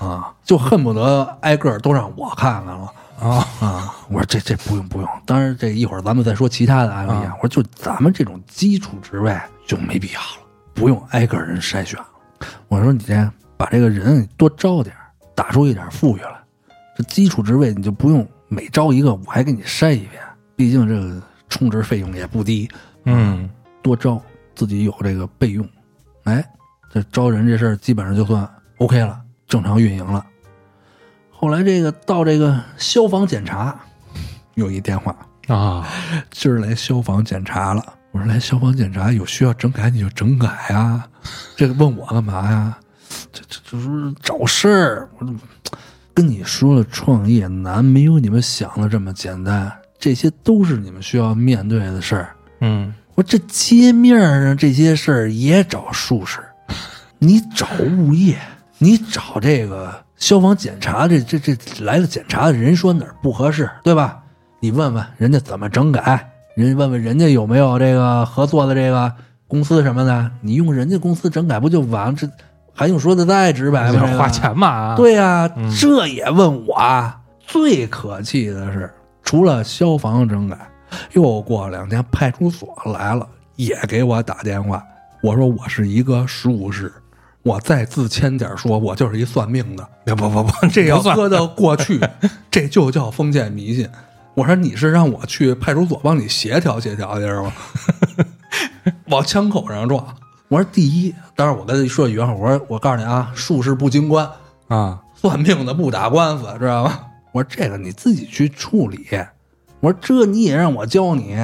[0.00, 2.90] 啊，就恨不得挨个儿都让我看看了。
[3.18, 7.34] 啊啊，我说这这不用不用，当然这一会儿咱们再说其他的案例啊。
[7.42, 12.06] 我说就咱们这种基础职位就没必要了，不用挨个人筛选了。
[12.68, 16.38] 我说你这把这个人多招点儿，打出一点富裕来。
[16.96, 20.22] 这基础职位你就不用每招一个我还给你筛一遍，
[20.54, 22.68] 毕竟这个充值费用也不低，
[23.04, 23.50] 嗯
[23.82, 24.20] 多招
[24.54, 25.68] 自己有这个备用。
[26.24, 26.44] 哎，
[26.92, 30.24] 这招人这事儿基本上就算 OK 了，正常运营了。
[31.40, 33.78] 后来这个到这个消防检查，
[34.54, 35.14] 有一电话，
[35.46, 35.86] 啊
[36.32, 37.94] 今儿来消防检查了。
[38.10, 41.08] 我说来消防检查有需要整改你就整改啊，
[41.54, 42.76] 这个问我干嘛呀？
[43.32, 45.08] 这这这是找事儿。
[45.18, 45.38] 我怎么
[46.12, 52.34] 跟你说了，创业难，没有你们想的这么简单，这些都是你们需要面对的事儿。
[52.62, 56.40] 嗯我这街面上这些事儿也找术士，
[57.20, 58.36] 你找物业，
[58.78, 64.22] 你找这个消防检查，这这这来了检查的人说哪儿不合适，对吧？
[64.60, 69.12] 你问问人家怎么整改，人问问人家有没有这个合作的这个
[69.46, 72.14] 公司什么的，你用人家公司整改不就完？
[72.14, 72.28] 这
[72.74, 74.06] 还用说的再直白吗？
[74.16, 74.96] 花钱嘛啊？
[74.96, 77.20] 对呀、嗯这也问我啊。
[77.46, 80.56] 最可气的是，除了消防整改，
[81.12, 84.84] 又过两天派出所来了，也给我打电话。
[85.22, 86.92] 我说我是一个术士，
[87.48, 89.88] 我再自谦点说，我就是一算命的。
[90.14, 91.98] 不不不， 这要搁到过去，
[92.50, 93.88] 这就叫封建迷信。
[94.34, 97.52] 我说你是让我去派出所帮你协调协调去是吗？
[99.08, 100.06] 往枪口上撞。
[100.48, 104.28] 我说第一，当然我跟他说一原话，我说我告诉你啊，术士不经官，
[104.68, 107.00] 啊算命的不打官司，知道吗？
[107.32, 109.06] 我说这个你自己去处理。
[109.80, 111.34] 我说这你也让我教你，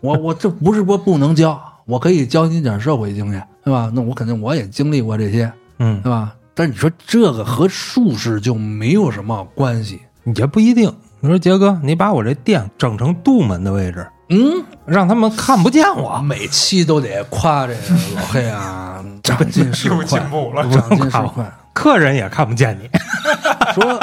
[0.00, 3.90] 我我这不是说不能教，我可以教你点社会经验，对吧？
[3.92, 6.32] 那我肯定我也经历过这些，嗯，对吧？
[6.54, 10.00] 但是你说这个和术士就没有什么关系，
[10.36, 10.94] 也不一定。
[11.18, 16.18] 你说杰哥，你把我这店整成杜门的位置，嗯，让他们看不见我我。
[16.18, 17.80] 每期都得夸这个
[18.14, 21.52] 老黑啊， 长进是 又快，进步了长进是快。
[21.72, 22.88] 客人也看不见你。
[23.74, 24.00] 说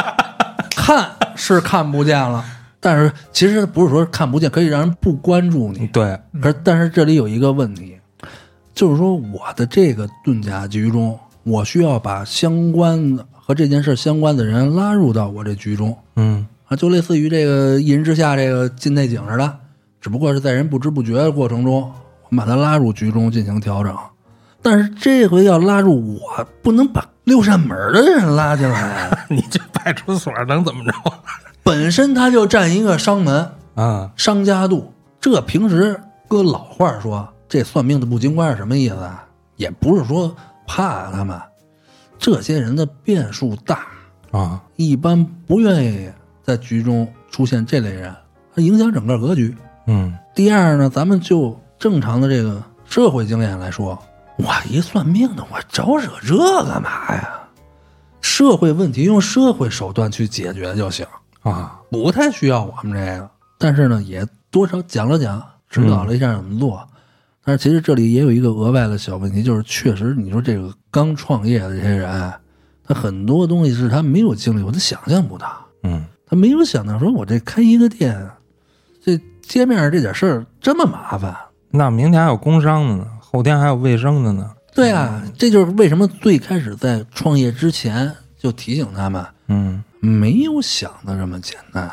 [0.76, 2.44] 看是看不见了，
[2.82, 5.88] 但是其实不是说看不见，可以让人不关注你。
[5.88, 7.98] 对，可是但是这里有一个问题，
[8.74, 19.58] 就是说我的这个遁甲局中，我需要把相关的和这件事相关的人拉入到我这局中嗯啊，就类似于这个一人之下这个进内景似的，
[20.02, 21.82] 只不过是在人不知不觉的过程中，
[22.30, 23.96] 我们把他拉入局中进行调整。
[24.62, 29.10] 但是这回要拉入我，不能把六扇门的人拉进来。
[29.30, 30.94] 你这派出所能怎么着
[31.64, 34.12] 本身他就占一个商门，啊？
[34.16, 34.94] 商家渡。
[35.20, 39.28] 这平时搁老话说，这算命的不精怪是什么意思啊？
[39.58, 40.36] 也不是说
[40.66, 41.40] 怕他们，
[42.18, 43.86] 这些人的变数大，
[44.32, 46.12] 啊，一般不愿意
[46.42, 48.12] 在局中出现这类人，
[48.56, 49.56] 它影响整个格局。
[49.86, 54.02] 嗯第二呢，咱们就正常的这个社会经验来说，
[54.38, 56.36] 我一算命的，我招惹这
[56.66, 57.40] 干嘛呀？
[58.20, 61.06] 社会问题用社会手段去解决就行。
[61.44, 65.40] 啊，不太需要我们这个，但是呢，也多少讲了讲，
[65.70, 66.84] 指导了一下怎么做。
[67.46, 72.34] 但是其实这里也有一个额外的小问题，就是确实你说这个刚创业的这些人，
[72.84, 78.30] 他很多东西是他没有经历过，他想象不到，嗯他没有想到说我这开一个店，
[79.04, 81.36] 这街面上这点事儿这么麻烦。
[81.70, 84.52] 那明天还有工商的呢，后天还有卫生的呢。
[84.74, 91.92] 对啊，这就是为什么最开始在创业之前就提醒他们，嗯没有想的这么简单。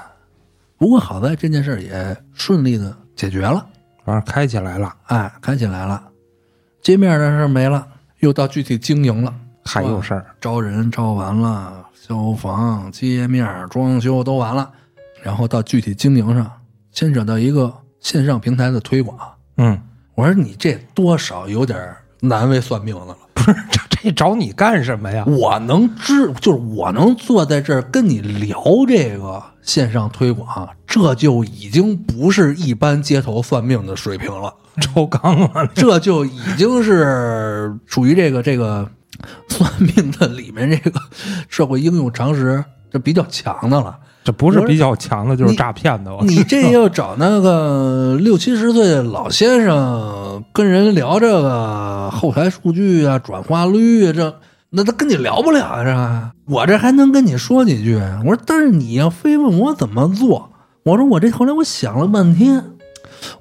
[0.78, 3.66] 不过好在这件事儿也顺利的解决了，
[4.10, 6.02] 反正开起来了，哎，开起来了。
[6.82, 7.86] 街面的事没了，
[8.18, 9.32] 又到具体经营了。
[9.64, 14.68] 还有事儿，招人招完了，消防、街面、装修都完了，
[15.22, 16.50] 然后到具体经营上，
[16.90, 19.16] 牵扯到一个线上平台的推广。
[19.58, 19.80] 嗯，
[20.16, 21.78] 我说你这多少有点
[22.18, 23.16] 难为算命的了。
[23.44, 25.24] 不是 这这找你干什么呀？
[25.26, 38.88] 我能知，就是我能坐在这儿跟你聊这个线上推广，这就已经不是一般街头算命的水平了，超纲了，这就已经是属于这个这个
[39.48, 41.00] 算命的里面这个
[41.48, 43.98] 社会应用常识这比较强的了。
[44.30, 46.14] 这不是比较强的，就是诈骗的。
[46.14, 54.40] 我你这 要找那个六七十岁的老先生跟人聊这个后台数据啊、转化率啊，这
[54.70, 56.30] 那他跟你聊不了啊，是吧？
[56.46, 57.96] 我这还能跟你说几句。
[58.24, 60.50] 我说，但是你要非问我怎么做，
[60.84, 62.64] 我说我这后来我想了半天，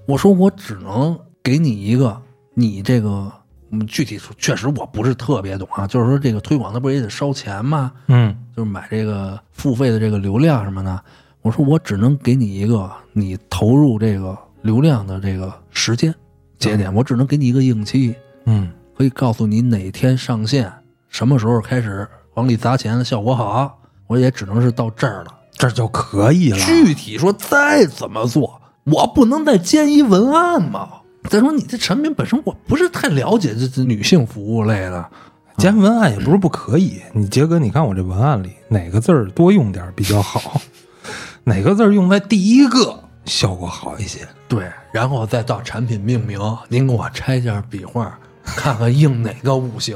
[0.08, 2.20] 我说我只能给你一个，
[2.56, 3.32] 你这个
[3.72, 7.92] 嗯，具体说确实我不是特别懂啊，就是说这个推广它不是也得烧钱吗？
[8.08, 11.02] 嗯，就是买这个付费的这个流量什么的。
[11.42, 16.14] 我说我只能给你一个你投入这个流量的这个时间
[16.58, 18.14] 节点，我只能给你一个硬期，
[18.46, 20.72] 嗯，可以告诉你哪天上线，
[21.08, 23.80] 什么时候开始往里砸钱，效果好。
[24.08, 26.58] 我也只能是到这儿了，这就可以了。
[26.66, 30.99] 具体说再怎么做，我不能再建一文案吗？
[31.30, 35.10] 再说你这产品本身我不是太了解，这这女性服务类的，
[35.58, 37.00] 加文案也不是不可以。
[37.14, 40.60] 你杰哥，你看我这文案里哪个字儿多用点儿比较好？
[41.46, 44.28] 哪个字儿用在第一个效果好一些？
[44.48, 49.96] 对，然后再到产品命名，您给我拆一下笔画，看看应哪个五行，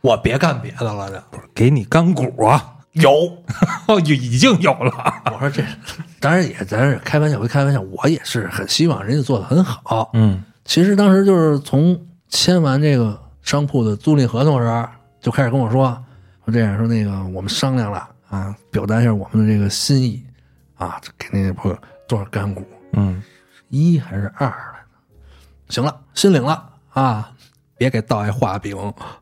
[0.00, 1.08] 我别干别的了。
[1.08, 3.10] 这不是给你干股啊，有，
[3.86, 5.22] 哦，已经有了。
[5.32, 5.62] 我说这
[6.18, 10.10] 当然也咱是开玩笑归开玩笑，我也是很希望人家做的很好。
[10.14, 11.98] 嗯其实当时就是从
[12.28, 14.86] 签完这个商铺的租赁合同时候，
[15.20, 15.90] 就开始跟我说，
[16.44, 20.22] 说这样说那个我们商量了啊，表达一下我们的这个心意
[20.76, 23.22] 啊，给那朋友多少干股，嗯，
[23.68, 25.74] 一还是二来着？
[25.74, 27.32] 行了，心领了啊，
[27.76, 28.76] 别给倒一画饼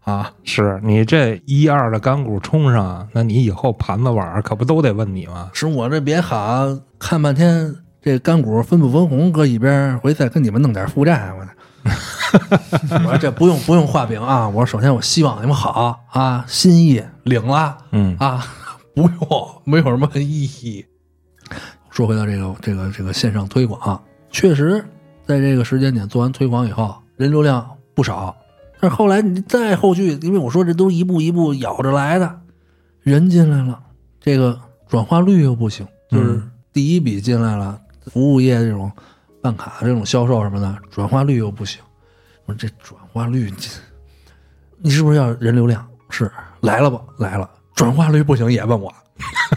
[0.04, 0.32] 啊！
[0.44, 5.50] 是你这一二的干股冲上，那你以后盘子碗可不都得问你吗？
[5.54, 6.66] 是我这别好
[6.98, 11.46] 看半天，这干股分不分红搁一边，回再跟你们弄点负债，我
[12.90, 14.48] 我说这不用不用画饼啊！
[14.48, 18.44] 我说首先我希望你们好啊，心意领了嗯啊，
[18.94, 20.84] 不用没有什么意义。
[21.90, 24.84] 说回到这个这个这个线上推广，确实
[25.26, 28.36] 在这个时间点做完推广以后，人流量不少。
[28.80, 32.40] 但是后来你再后续，因为我说这都一步一步咬着来的，
[33.02, 33.80] 人进来了，
[34.20, 34.58] 这个
[34.88, 38.90] 转化率又不行，就是第一笔进来了，服务业这种
[39.40, 41.80] 办卡这种销售什么的，转化率又不行。
[42.46, 43.52] 我说这转化率，
[44.78, 45.86] 你是不是要人流量？
[46.08, 47.00] 是来了吧？
[47.18, 48.92] 来了，转化率不行也问我。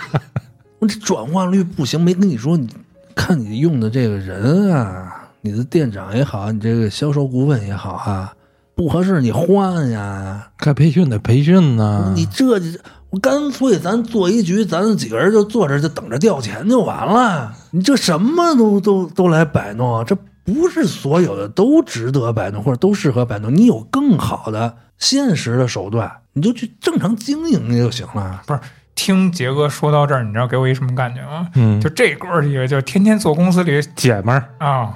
[0.78, 2.70] 我这转化率不行，没跟你说，你
[3.16, 8.34] 看你用的这个人啊，你的店长也好，你这个销售顾问也好啊，
[8.76, 10.52] 不合适你换呀。
[10.58, 12.14] 该培训得培训呢。
[12.16, 12.80] 你这就
[13.10, 17.56] 我干脆咱做一局，咱几个人就坐这儿就等着掉钱就完了。
[17.76, 23.54] 你这什么都都都来摆弄啊，这不是所有的都值得摆弄，或者都适合摆弄。
[23.54, 28.42] 你有更好的现实的手段，你就去正常经营就行了。
[28.46, 28.60] 不是
[28.94, 31.50] 听杰哥说到这儿，你知道给我一什么感觉吗？
[31.56, 34.94] 嗯，就这哥几个，就天天坐公司里姐们儿，啊，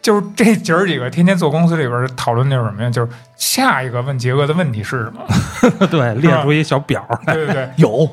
[0.00, 2.88] 就是这姐儿几个天天坐公司里边讨论的是什么呀？
[2.88, 5.86] 就是下一个问杰哥的问题是什么？
[5.90, 7.34] 对，列出一小表来。
[7.34, 8.08] 对对对，有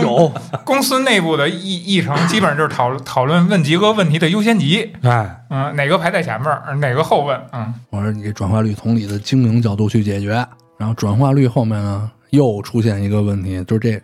[0.00, 0.32] 有，
[0.64, 10.32] 公司内部的议议程基本上就是讨论讨论问杰哥问题的优先级，哎，嗯、哪个排在前面儿，哪个后问，嗯，我说你这转化率从你的经营角度去解决，
[10.78, 14.02] 然后转化率后面呢又出现一个问题，就是这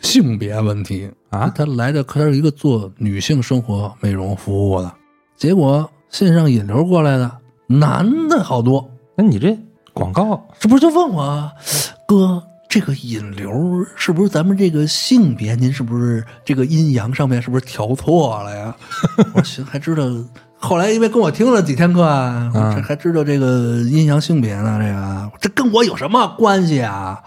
[0.00, 1.10] 性别问题。
[1.28, 1.52] 啊？
[1.54, 4.92] 他来的他是一个做女性生活美容服务的，
[5.36, 7.30] 结果线上引流过来的
[7.68, 9.56] 男的好多，那你这
[9.92, 10.48] 广告。
[10.58, 11.48] 这不是就问我
[12.08, 12.42] 哥？
[12.70, 15.56] 这个引流是不是咱们这个性别？
[15.56, 18.76] 您是不是这个阴阳上面是不是调错了呀？
[19.34, 20.04] 我寻，还知道。
[20.56, 24.78] 后来因为跟我听了几天课啊，我这还知道这个阴阳性别呢。
[24.78, 27.20] 这个这跟我有什么关系啊？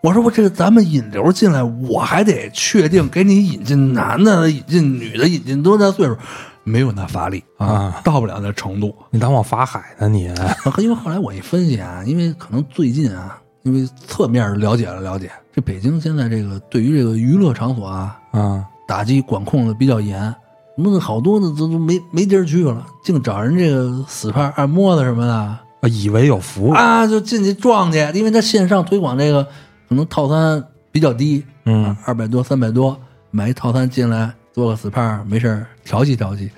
[0.00, 6.16] 我说我这个咱们引流进来，我还得确定给你引进男的、引进女的、引进多大岁数，
[6.64, 8.92] 没有那法力啊，到不了那程度。
[9.10, 10.34] 你当我法海呢你？
[10.78, 20.34] 因为后来我一分析啊，因为可能最近啊，因为侧面了解了了解，这北京现在这个对于这个娱乐场所啊，啊，打击管控的比较严，
[20.76, 25.34] 弄得好多的都都没没地儿去了，净找人这个死派按摩的什么的。
[25.34, 29.44] 啊以为有服务，啊，就进去撞去，因为他线上推广这个
[29.88, 31.96] 可能套餐比较低，嗯。
[32.04, 33.00] 二百多三百多，
[33.30, 36.50] 买一套餐进来做个死派，没事儿调戏调戏。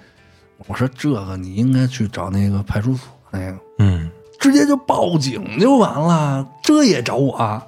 [0.67, 4.10] 我说这个你应该去找那个派出所那个，嗯
[4.41, 7.63] 直接就报警就完了，这也找我，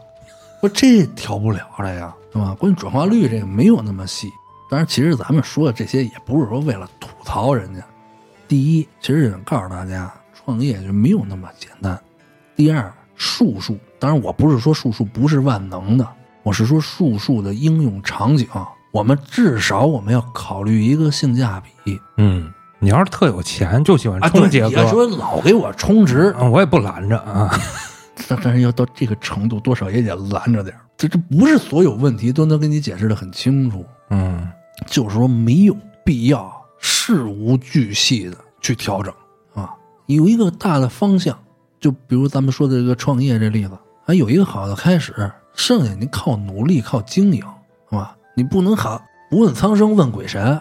[0.60, 2.56] 我这调不了了呀，是吧？
[2.58, 4.28] 关键转化率这个没有那么细。
[4.70, 7.82] 当然，其实咱们说的这些也不是说为了吐槽人家。
[8.48, 12.00] 第一，其实想告诉大家，创业就没有那么简单。
[12.56, 16.08] 第二，术数，当然我不是说术数不是万能的，
[16.42, 18.48] 我是说术数的应用场景，
[18.92, 22.52] 我们至少我们要考虑一个性价比嗯，
[22.82, 27.48] 你要是特有钱，就喜欢充杰哥，你要说老给我充值，嗯我也不拦着啊。
[28.28, 34.48] 但但是要到这个程度，多少也得拦着点儿这这不是所有问题都能跟你解释的很清楚，嗯
[34.86, 39.14] 就是说没有必要事无巨细的去调整
[39.54, 39.70] 啊，
[40.06, 41.38] 有一个大的方向，
[41.78, 47.44] 就比如咱们说的这个创业这例子，还有一个好的开始，剩下你靠努力靠经营，
[47.88, 48.16] 是吧？
[48.34, 50.60] 你不能喊不问苍生问鬼神，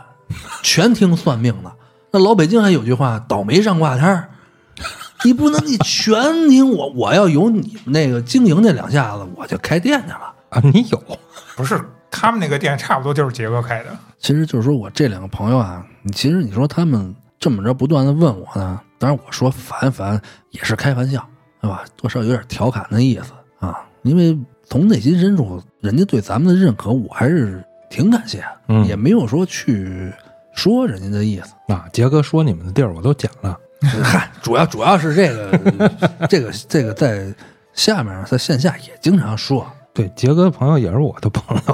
[0.62, 1.72] 全听算命的。
[2.12, 4.30] 那老北京还有句话，倒霉上挂摊儿。
[5.24, 10.34] 你不能你全听我，我要有你们那个经营那两下子，我就开店去了。
[10.50, 11.02] 啊，你有
[11.56, 21.26] 不是他们那个店差不多就是杰哥开的，其实就是说我这两个朋友啊，你其实你说他们这么着不断的问我呢，当然我说烦烦也是开玩笑，
[21.62, 21.84] 对吧？
[21.96, 24.38] 多少有点调侃的意思啊，因为
[24.68, 30.12] 从内心深处，人家对咱们的认可，我还是挺感谢，嗯也没有说去
[30.54, 31.74] 说人家的意思。
[31.74, 33.58] 啊，杰哥说你们的地儿我都捡了。
[34.04, 35.58] 嗨，主要主要是这个
[36.30, 37.34] 这个这个在
[37.74, 41.74] 下面在线下也经常说，对，杰哥的朋友也是我的朋友。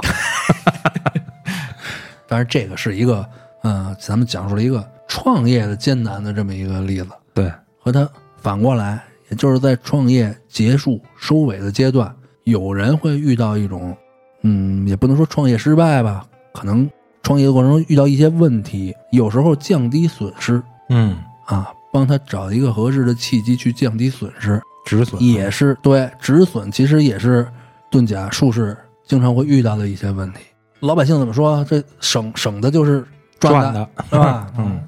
[2.26, 3.26] 当然这个是一个
[3.62, 7.08] 呃，咱们讲述了一个创业的艰难的这么一个例子。
[7.34, 12.14] 对，和他反过来，也就是在创业结束收尾的阶段，
[12.44, 13.96] 有人会遇到一种，
[14.42, 16.88] 嗯，也不能说创业失败吧，可能
[17.22, 27.46] 创业的过程中遇到一些问题，有时候降低损失嗯，啊，帮他找一个合适的契机去降低损失，止损也是对止损，其实也是
[27.90, 30.40] 遁甲术士经常会遇到的一些问题。
[30.80, 31.64] 老百姓怎么说？
[31.68, 33.04] 这省省的就是
[33.38, 34.04] 赚赚的，的。
[34.10, 34.46] 是吧？
[34.58, 34.80] 嗯，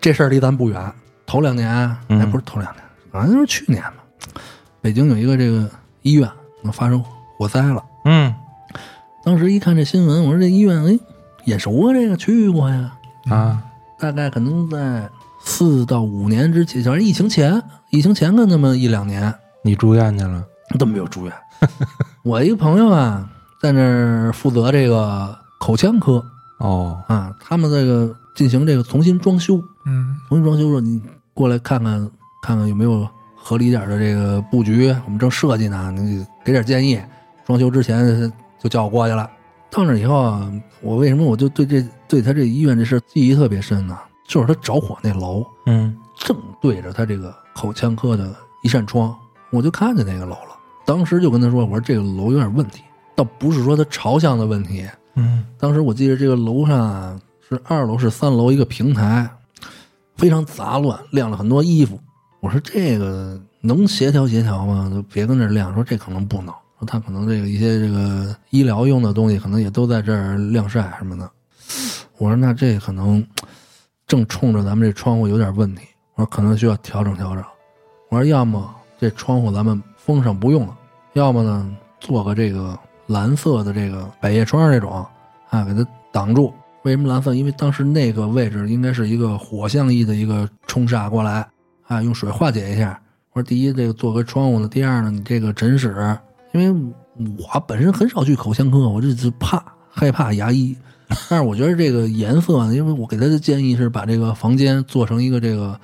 [0.00, 0.92] 这事儿离咱不远，
[1.26, 1.68] 头两年，
[2.08, 2.82] 嗯哎，不是头两年，
[3.12, 3.94] 好像就是去年吧。
[4.80, 6.28] 北京有一个这个医院
[6.72, 7.04] 发生
[7.36, 8.34] 火灾了，嗯
[9.24, 10.98] 当时一看这新闻，我说这医院哎
[11.44, 12.92] 眼熟啊，这个去过呀，
[13.28, 13.62] 啊，
[13.98, 15.08] 大概可能在
[15.44, 20.44] 四到五年之前，就是疫情前，疫情前个那么一两年你住院去了？
[20.78, 21.32] 都没有住院。
[22.24, 23.28] 我一个朋友啊，
[23.60, 26.24] 在那儿负责这个口腔科
[26.58, 31.00] 哦，啊，他们这个进行这个重新装修，嗯，重新装修说你
[31.34, 32.10] 过来看看，
[32.42, 37.00] 看看有没有合理点的这个布局，我们正设计呢，你给点建议。
[37.44, 39.28] 装修之前就叫我过去了。
[39.72, 40.52] 到那以后啊，
[40.82, 43.98] 我为什么我就对这对他这医院这事记忆特别深呢？
[44.28, 49.16] 就是他着火那楼嗯正对着他这个口腔科的一扇窗，
[49.50, 50.56] 我就看见那个楼了。
[50.84, 52.82] 当时就跟他说：“我说这个楼有点问题，
[53.14, 57.18] 倒不是说它朝向的问题，嗯当时我记得这个楼上啊
[57.48, 59.28] 是二楼是三楼一个平台，
[60.16, 61.98] 非常杂乱，晾了很多衣服。
[62.40, 64.90] 我说这个能协调协调吗？
[64.92, 65.74] 就别跟那儿晾。
[65.74, 66.52] 说这可能不能，
[66.86, 71.30] 他可能这个一些这个医疗用的东西，可能也都在这儿晾晒什么的。
[72.18, 73.24] 我说那这可能
[74.06, 75.82] 正冲着咱们这窗户有点问题，
[76.14, 77.44] 我说可能需要调整调整。
[78.10, 78.68] 我说要么
[79.00, 80.76] 这窗户咱们封上不用了，
[81.14, 85.04] 要么呢做个这个蓝色的这个百叶窗这种
[85.48, 86.52] 啊，给它挡住。
[86.82, 87.34] 为什么蓝色？
[87.34, 91.48] 因为当时那个位置应该是一个火象意的一个冲煞过来
[91.86, 93.00] 啊，用水化解一下。
[93.32, 96.18] 我说第一，这个做个窗户呢；第二呢，你这个诊室，
[96.52, 96.92] 因为
[97.38, 100.76] 我本身很少去口腔科，我这是怕害怕牙医。
[101.28, 105.78] 但是我觉得这个颜色呢，因为我给他的建议是把这个房间做成一个这个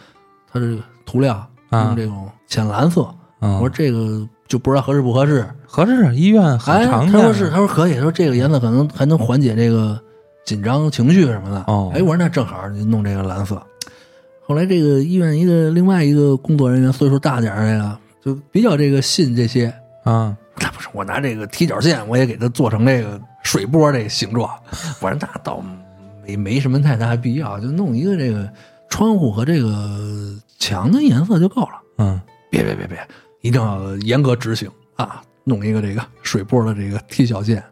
[0.50, 1.34] 它这个涂料
[1.68, 3.02] 啊用这种浅蓝色。
[3.40, 5.46] 啊我说这个就不知道合适不合适。
[5.66, 7.12] 合适啊，医院很哎，常见。
[7.12, 10.00] 他说是，他说可以，他说这个颜色可能还能缓解这个
[10.46, 11.62] 紧张情绪什么的。
[11.66, 13.62] 哦哎，我说那正好，你弄这个蓝色。
[14.46, 19.72] 后来这个医院一个另外一个工作人员岁数大点儿的呀，就比较这个信这些。
[20.04, 24.50] 啊，那不是我拿这个踢脚线，我也给它做成这个水波这个形状。
[25.00, 25.62] 我说那倒
[26.24, 28.50] 没没什么太大必要，就弄一个这个
[28.88, 31.80] 窗户和这个墙的颜色就够了。
[31.98, 32.98] 嗯别别别别，
[33.42, 35.22] 一定要严格执行啊！
[35.44, 37.62] 弄一个这个水波的这个踢脚线。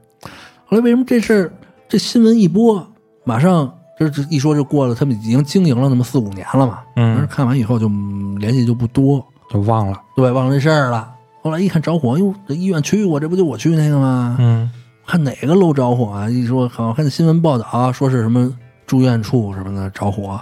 [0.67, 1.53] 后来为什么这事儿
[1.89, 2.87] 这新闻一播，
[3.25, 6.81] 马上这这一说就过了，他们已经经营了那么四五年了嘛。
[6.97, 10.01] 嗯但是嗯，看完以后就嗯联系就不多，就忘了。
[10.15, 11.15] 对，忘了这事儿了。
[11.47, 14.37] 后来一看着火，哟，这医院去过，这不就我去那个吗？
[14.41, 14.69] 嗯
[15.07, 16.29] 看哪个楼着火啊？
[16.29, 18.53] 一说好像看新闻报道、啊说是什么
[18.85, 20.41] 住院处什么的着火，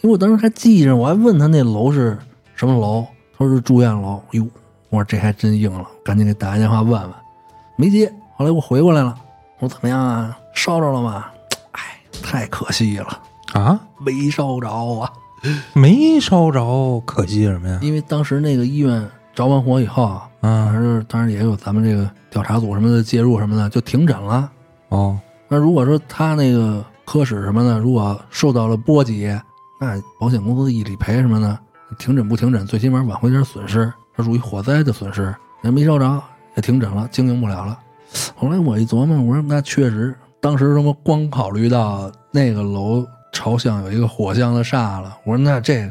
[0.00, 2.16] 因为我当时还记着，我还问他那楼是
[2.54, 3.04] 什么楼，
[3.36, 4.22] 他说是住院楼。
[4.30, 4.46] 哟，
[4.90, 7.10] 我说这还真硬了，赶紧给打个电话问问，
[7.74, 8.06] 没接。
[8.36, 9.12] 后来我回过来了，
[9.58, 10.38] 我说怎么样啊？
[10.54, 11.24] 烧着了吗？
[11.72, 11.80] 哎，
[12.22, 13.18] 太可惜了，
[13.54, 15.10] 啊，没烧着啊。
[15.72, 17.80] 没烧着，可惜什么呀？
[17.82, 24.52] 因为当时那个医院着完火以后啊，当啊，时当然也有咱们这个调查组什么的介入什么的，就停诊了。
[24.90, 25.18] 哦，
[25.48, 29.34] 那如果说他那个科室什么的，如果受到了波及，
[29.80, 31.58] 那保险公司一理赔什么的，
[31.98, 35.34] 停诊不停诊，最起码挽回点损失，它属于火灾的损失。
[35.62, 36.22] 也没烧着，
[36.56, 37.78] 也停诊了，经营不了了。
[38.36, 45.90] 后来我一琢磨，我说那确实，当时什么光考虑到那个楼朝向有一个火象的煞了，我说那这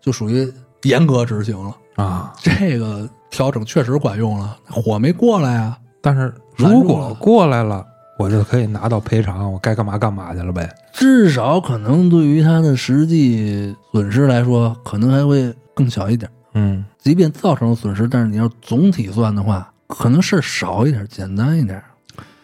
[0.00, 0.50] 就属于
[0.84, 5.76] 严格执行了，啊，这个调整确实管用了，火没过来啊。
[6.00, 7.84] 但是如果过来了，
[8.18, 10.70] 我就可以拿到赔偿，我该干嘛干嘛去了呗。
[10.92, 16.30] 至少可能对于他的实际损失来说，可能还会更小一点。
[16.54, 21.82] 嗯即便造成了损失，但是你要总体算的话，可能事儿少一点，简单一点。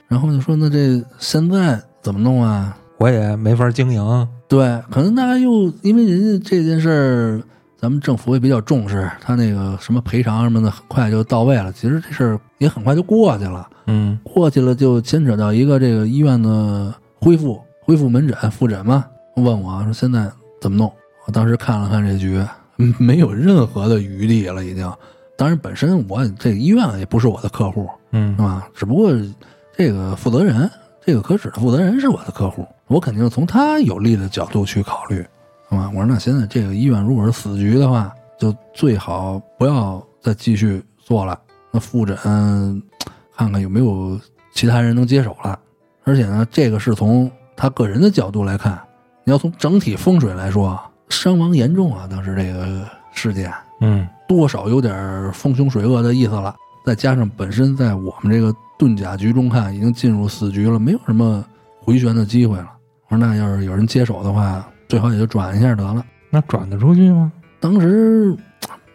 [0.08, 2.74] 然后就说那这现在怎么弄啊？
[2.96, 4.28] 我也没法经营。
[4.48, 7.42] 对，可能大家又因为人家这件事儿，
[7.80, 11.72] 咱们政府也比较重视，他那个什么赔偿什么的，很快就到位了。
[11.72, 13.68] 其实这事儿也很快就过去了。
[13.86, 19.06] 嗯过去了就牵扯到一个这个医院的恢复恢复门诊复诊嘛，
[19.36, 20.28] 问我说现在
[20.60, 20.92] 怎么弄？
[21.24, 22.44] 我当时看了看这局，
[22.78, 24.92] 嗯没有任何的余地了，已经。
[25.36, 28.68] 当然，本身我这个医院也不是我的客户，嗯是吧？
[28.74, 29.12] 只不过
[29.76, 30.68] 这个负责人，
[31.06, 35.24] 这个科室的负责人是我的客户，我肯定从他有利的角度去考虑，
[35.70, 35.88] 是吧？
[35.88, 41.38] 我说那现在这个医院如果是死局的话，就最好不要再继续做了。
[41.70, 42.16] 那复诊
[43.36, 44.18] 看看有没有
[44.52, 45.58] 其他人能接手了。
[46.04, 48.80] 而且呢，这个是从他个人的角度来看，
[49.24, 52.06] 你要从整体风水来说，伤亡严重啊！
[52.10, 53.52] 当时这个事件
[53.82, 56.56] 嗯多少有点风凶水恶的意思了。
[56.86, 61.44] 再加上本身在我们这个遁甲局中看，已经进入死局了，没有什么
[61.82, 62.72] 回旋的机会了。
[63.08, 66.04] 我说那要是有人接手的话，最好也就转一下得了。
[66.30, 67.30] 那转得出去吗？
[67.60, 68.36] 当时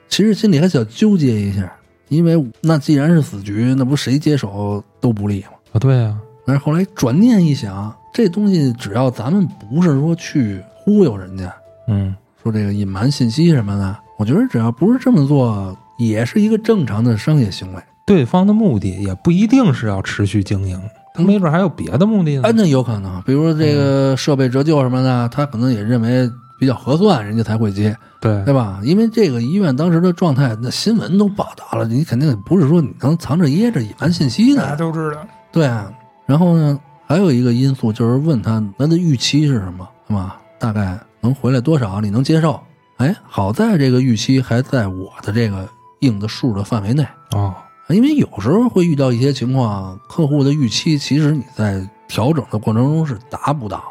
[0.08, 1.72] 其实心里还想纠结一下，
[2.10, 5.50] 因为那既然是死局，那不谁接手都不利吗？
[5.74, 11.54] 啊，对呀、但是后来转念一想，这东西只要咱们不是说去忽悠人家，
[11.88, 17.82] 嗯说这个隐瞒信息什么的，我觉得只要不是这么做，也是一个正常的商业行为。
[18.06, 20.80] 对方的目的也不一定是要持续经营，
[21.14, 22.52] 他没准还有别的目的呢哎，。
[22.56, 28.80] 那有可能，比如说这个设备折旧什么的，他可能也认为比较合算，人家才会接，对对吧？
[28.84, 35.26] 因为这个医院当时的状态，那新闻都报道了，你肯定不是说你能藏着掖着隐瞒信息大家的，都知道。
[35.52, 35.92] 对啊。
[36.26, 40.40] 然后呢，还有一个因素就是问他他的预期是什么，是吧？
[40.58, 42.60] 大概能回来多少，你能接受？
[42.98, 45.68] 哎，好在这个预期还在我的这个
[46.00, 47.06] 应的数的范围内。
[47.32, 47.54] 哦，
[47.90, 53.84] 因为有时候会遇到一些情况，客户的预期其实你在调整的过程中是达不到，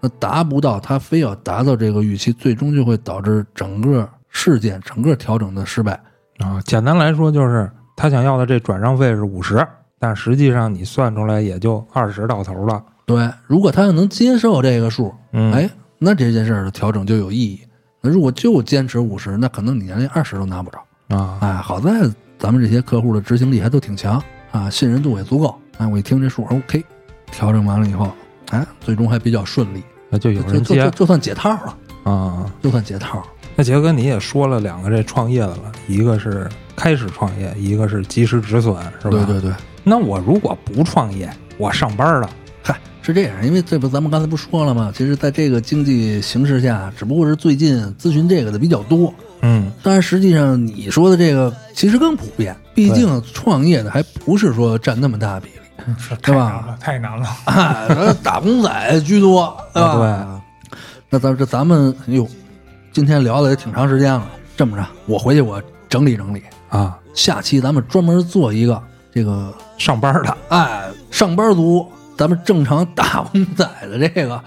[0.00, 6.00] 那达不到，他非要达到这个预期，最终就会导致整个事件、整个调整的失败。
[6.38, 9.66] 啊，简单来说就是他想要的这转让费是五十，
[9.98, 12.82] 但实际上你算出来也就二十到头了。
[13.04, 17.60] 对，如果他要能接受这个数，嗯，哎，那这件事儿的调整就有意义。
[18.00, 20.78] 那如果就坚持五十，那可能你连二十都拿不着。
[21.16, 22.08] 啊，哎，好在
[22.40, 24.20] 咱们这些客户的执行力还都挺强
[24.50, 25.54] 啊，信任度也足够。
[25.76, 26.82] 哎，我一听这数，OK，
[27.30, 28.10] 调整完了以后，
[28.50, 29.82] 哎，最终还比较顺利。
[30.08, 31.76] 那就有就人接就算解套了，
[32.10, 32.50] 啊。
[32.62, 33.22] 就算解套。
[33.54, 39.10] 那杰哥，你也说了两个这创业的了，一个是开始创业，一个是及时止损，是吧？
[39.10, 39.52] 对对对，
[39.84, 42.34] 那我如果不创业，我上班了，嗨，
[43.02, 44.92] 是这样，因为这不咱们刚才不说了吗？
[44.94, 49.12] 其实，在这个经济形势下，只不过是最近咨询这个的比较多。
[49.42, 57.26] 嗯，但是实际上，你说的这个其实更普遍，毕竟创业的还不是说占那么大比例是对吧太难了。
[57.46, 60.06] 啊，打工仔居多， 对吧？
[60.06, 60.40] 啊
[61.12, 62.28] 那咱这咱们哟，
[62.92, 64.30] 今天聊的也挺长时间了。
[64.56, 68.80] 这么着，我回去我整理整理，啊，下期咱们专门做一个
[69.12, 71.90] 这个上班的，哎，上班族，
[72.20, 74.38] 咱们正常打工仔的这个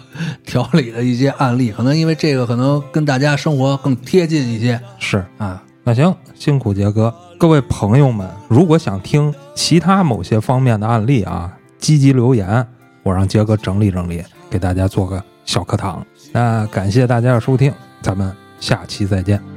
[0.46, 5.26] 调理的一些案例，可能因为这个可能跟大家生活更贴近一些是。
[5.40, 5.60] 啊。
[5.84, 7.12] 那行，辛苦杰哥。
[7.40, 12.64] 各位朋友们，如果想听其他某些方面的案例啊，积极留言，
[13.02, 16.06] 我让杰哥整理整理，给大家做个小课堂。
[16.32, 19.53] 那感谢大家的收听，咱们下期再见。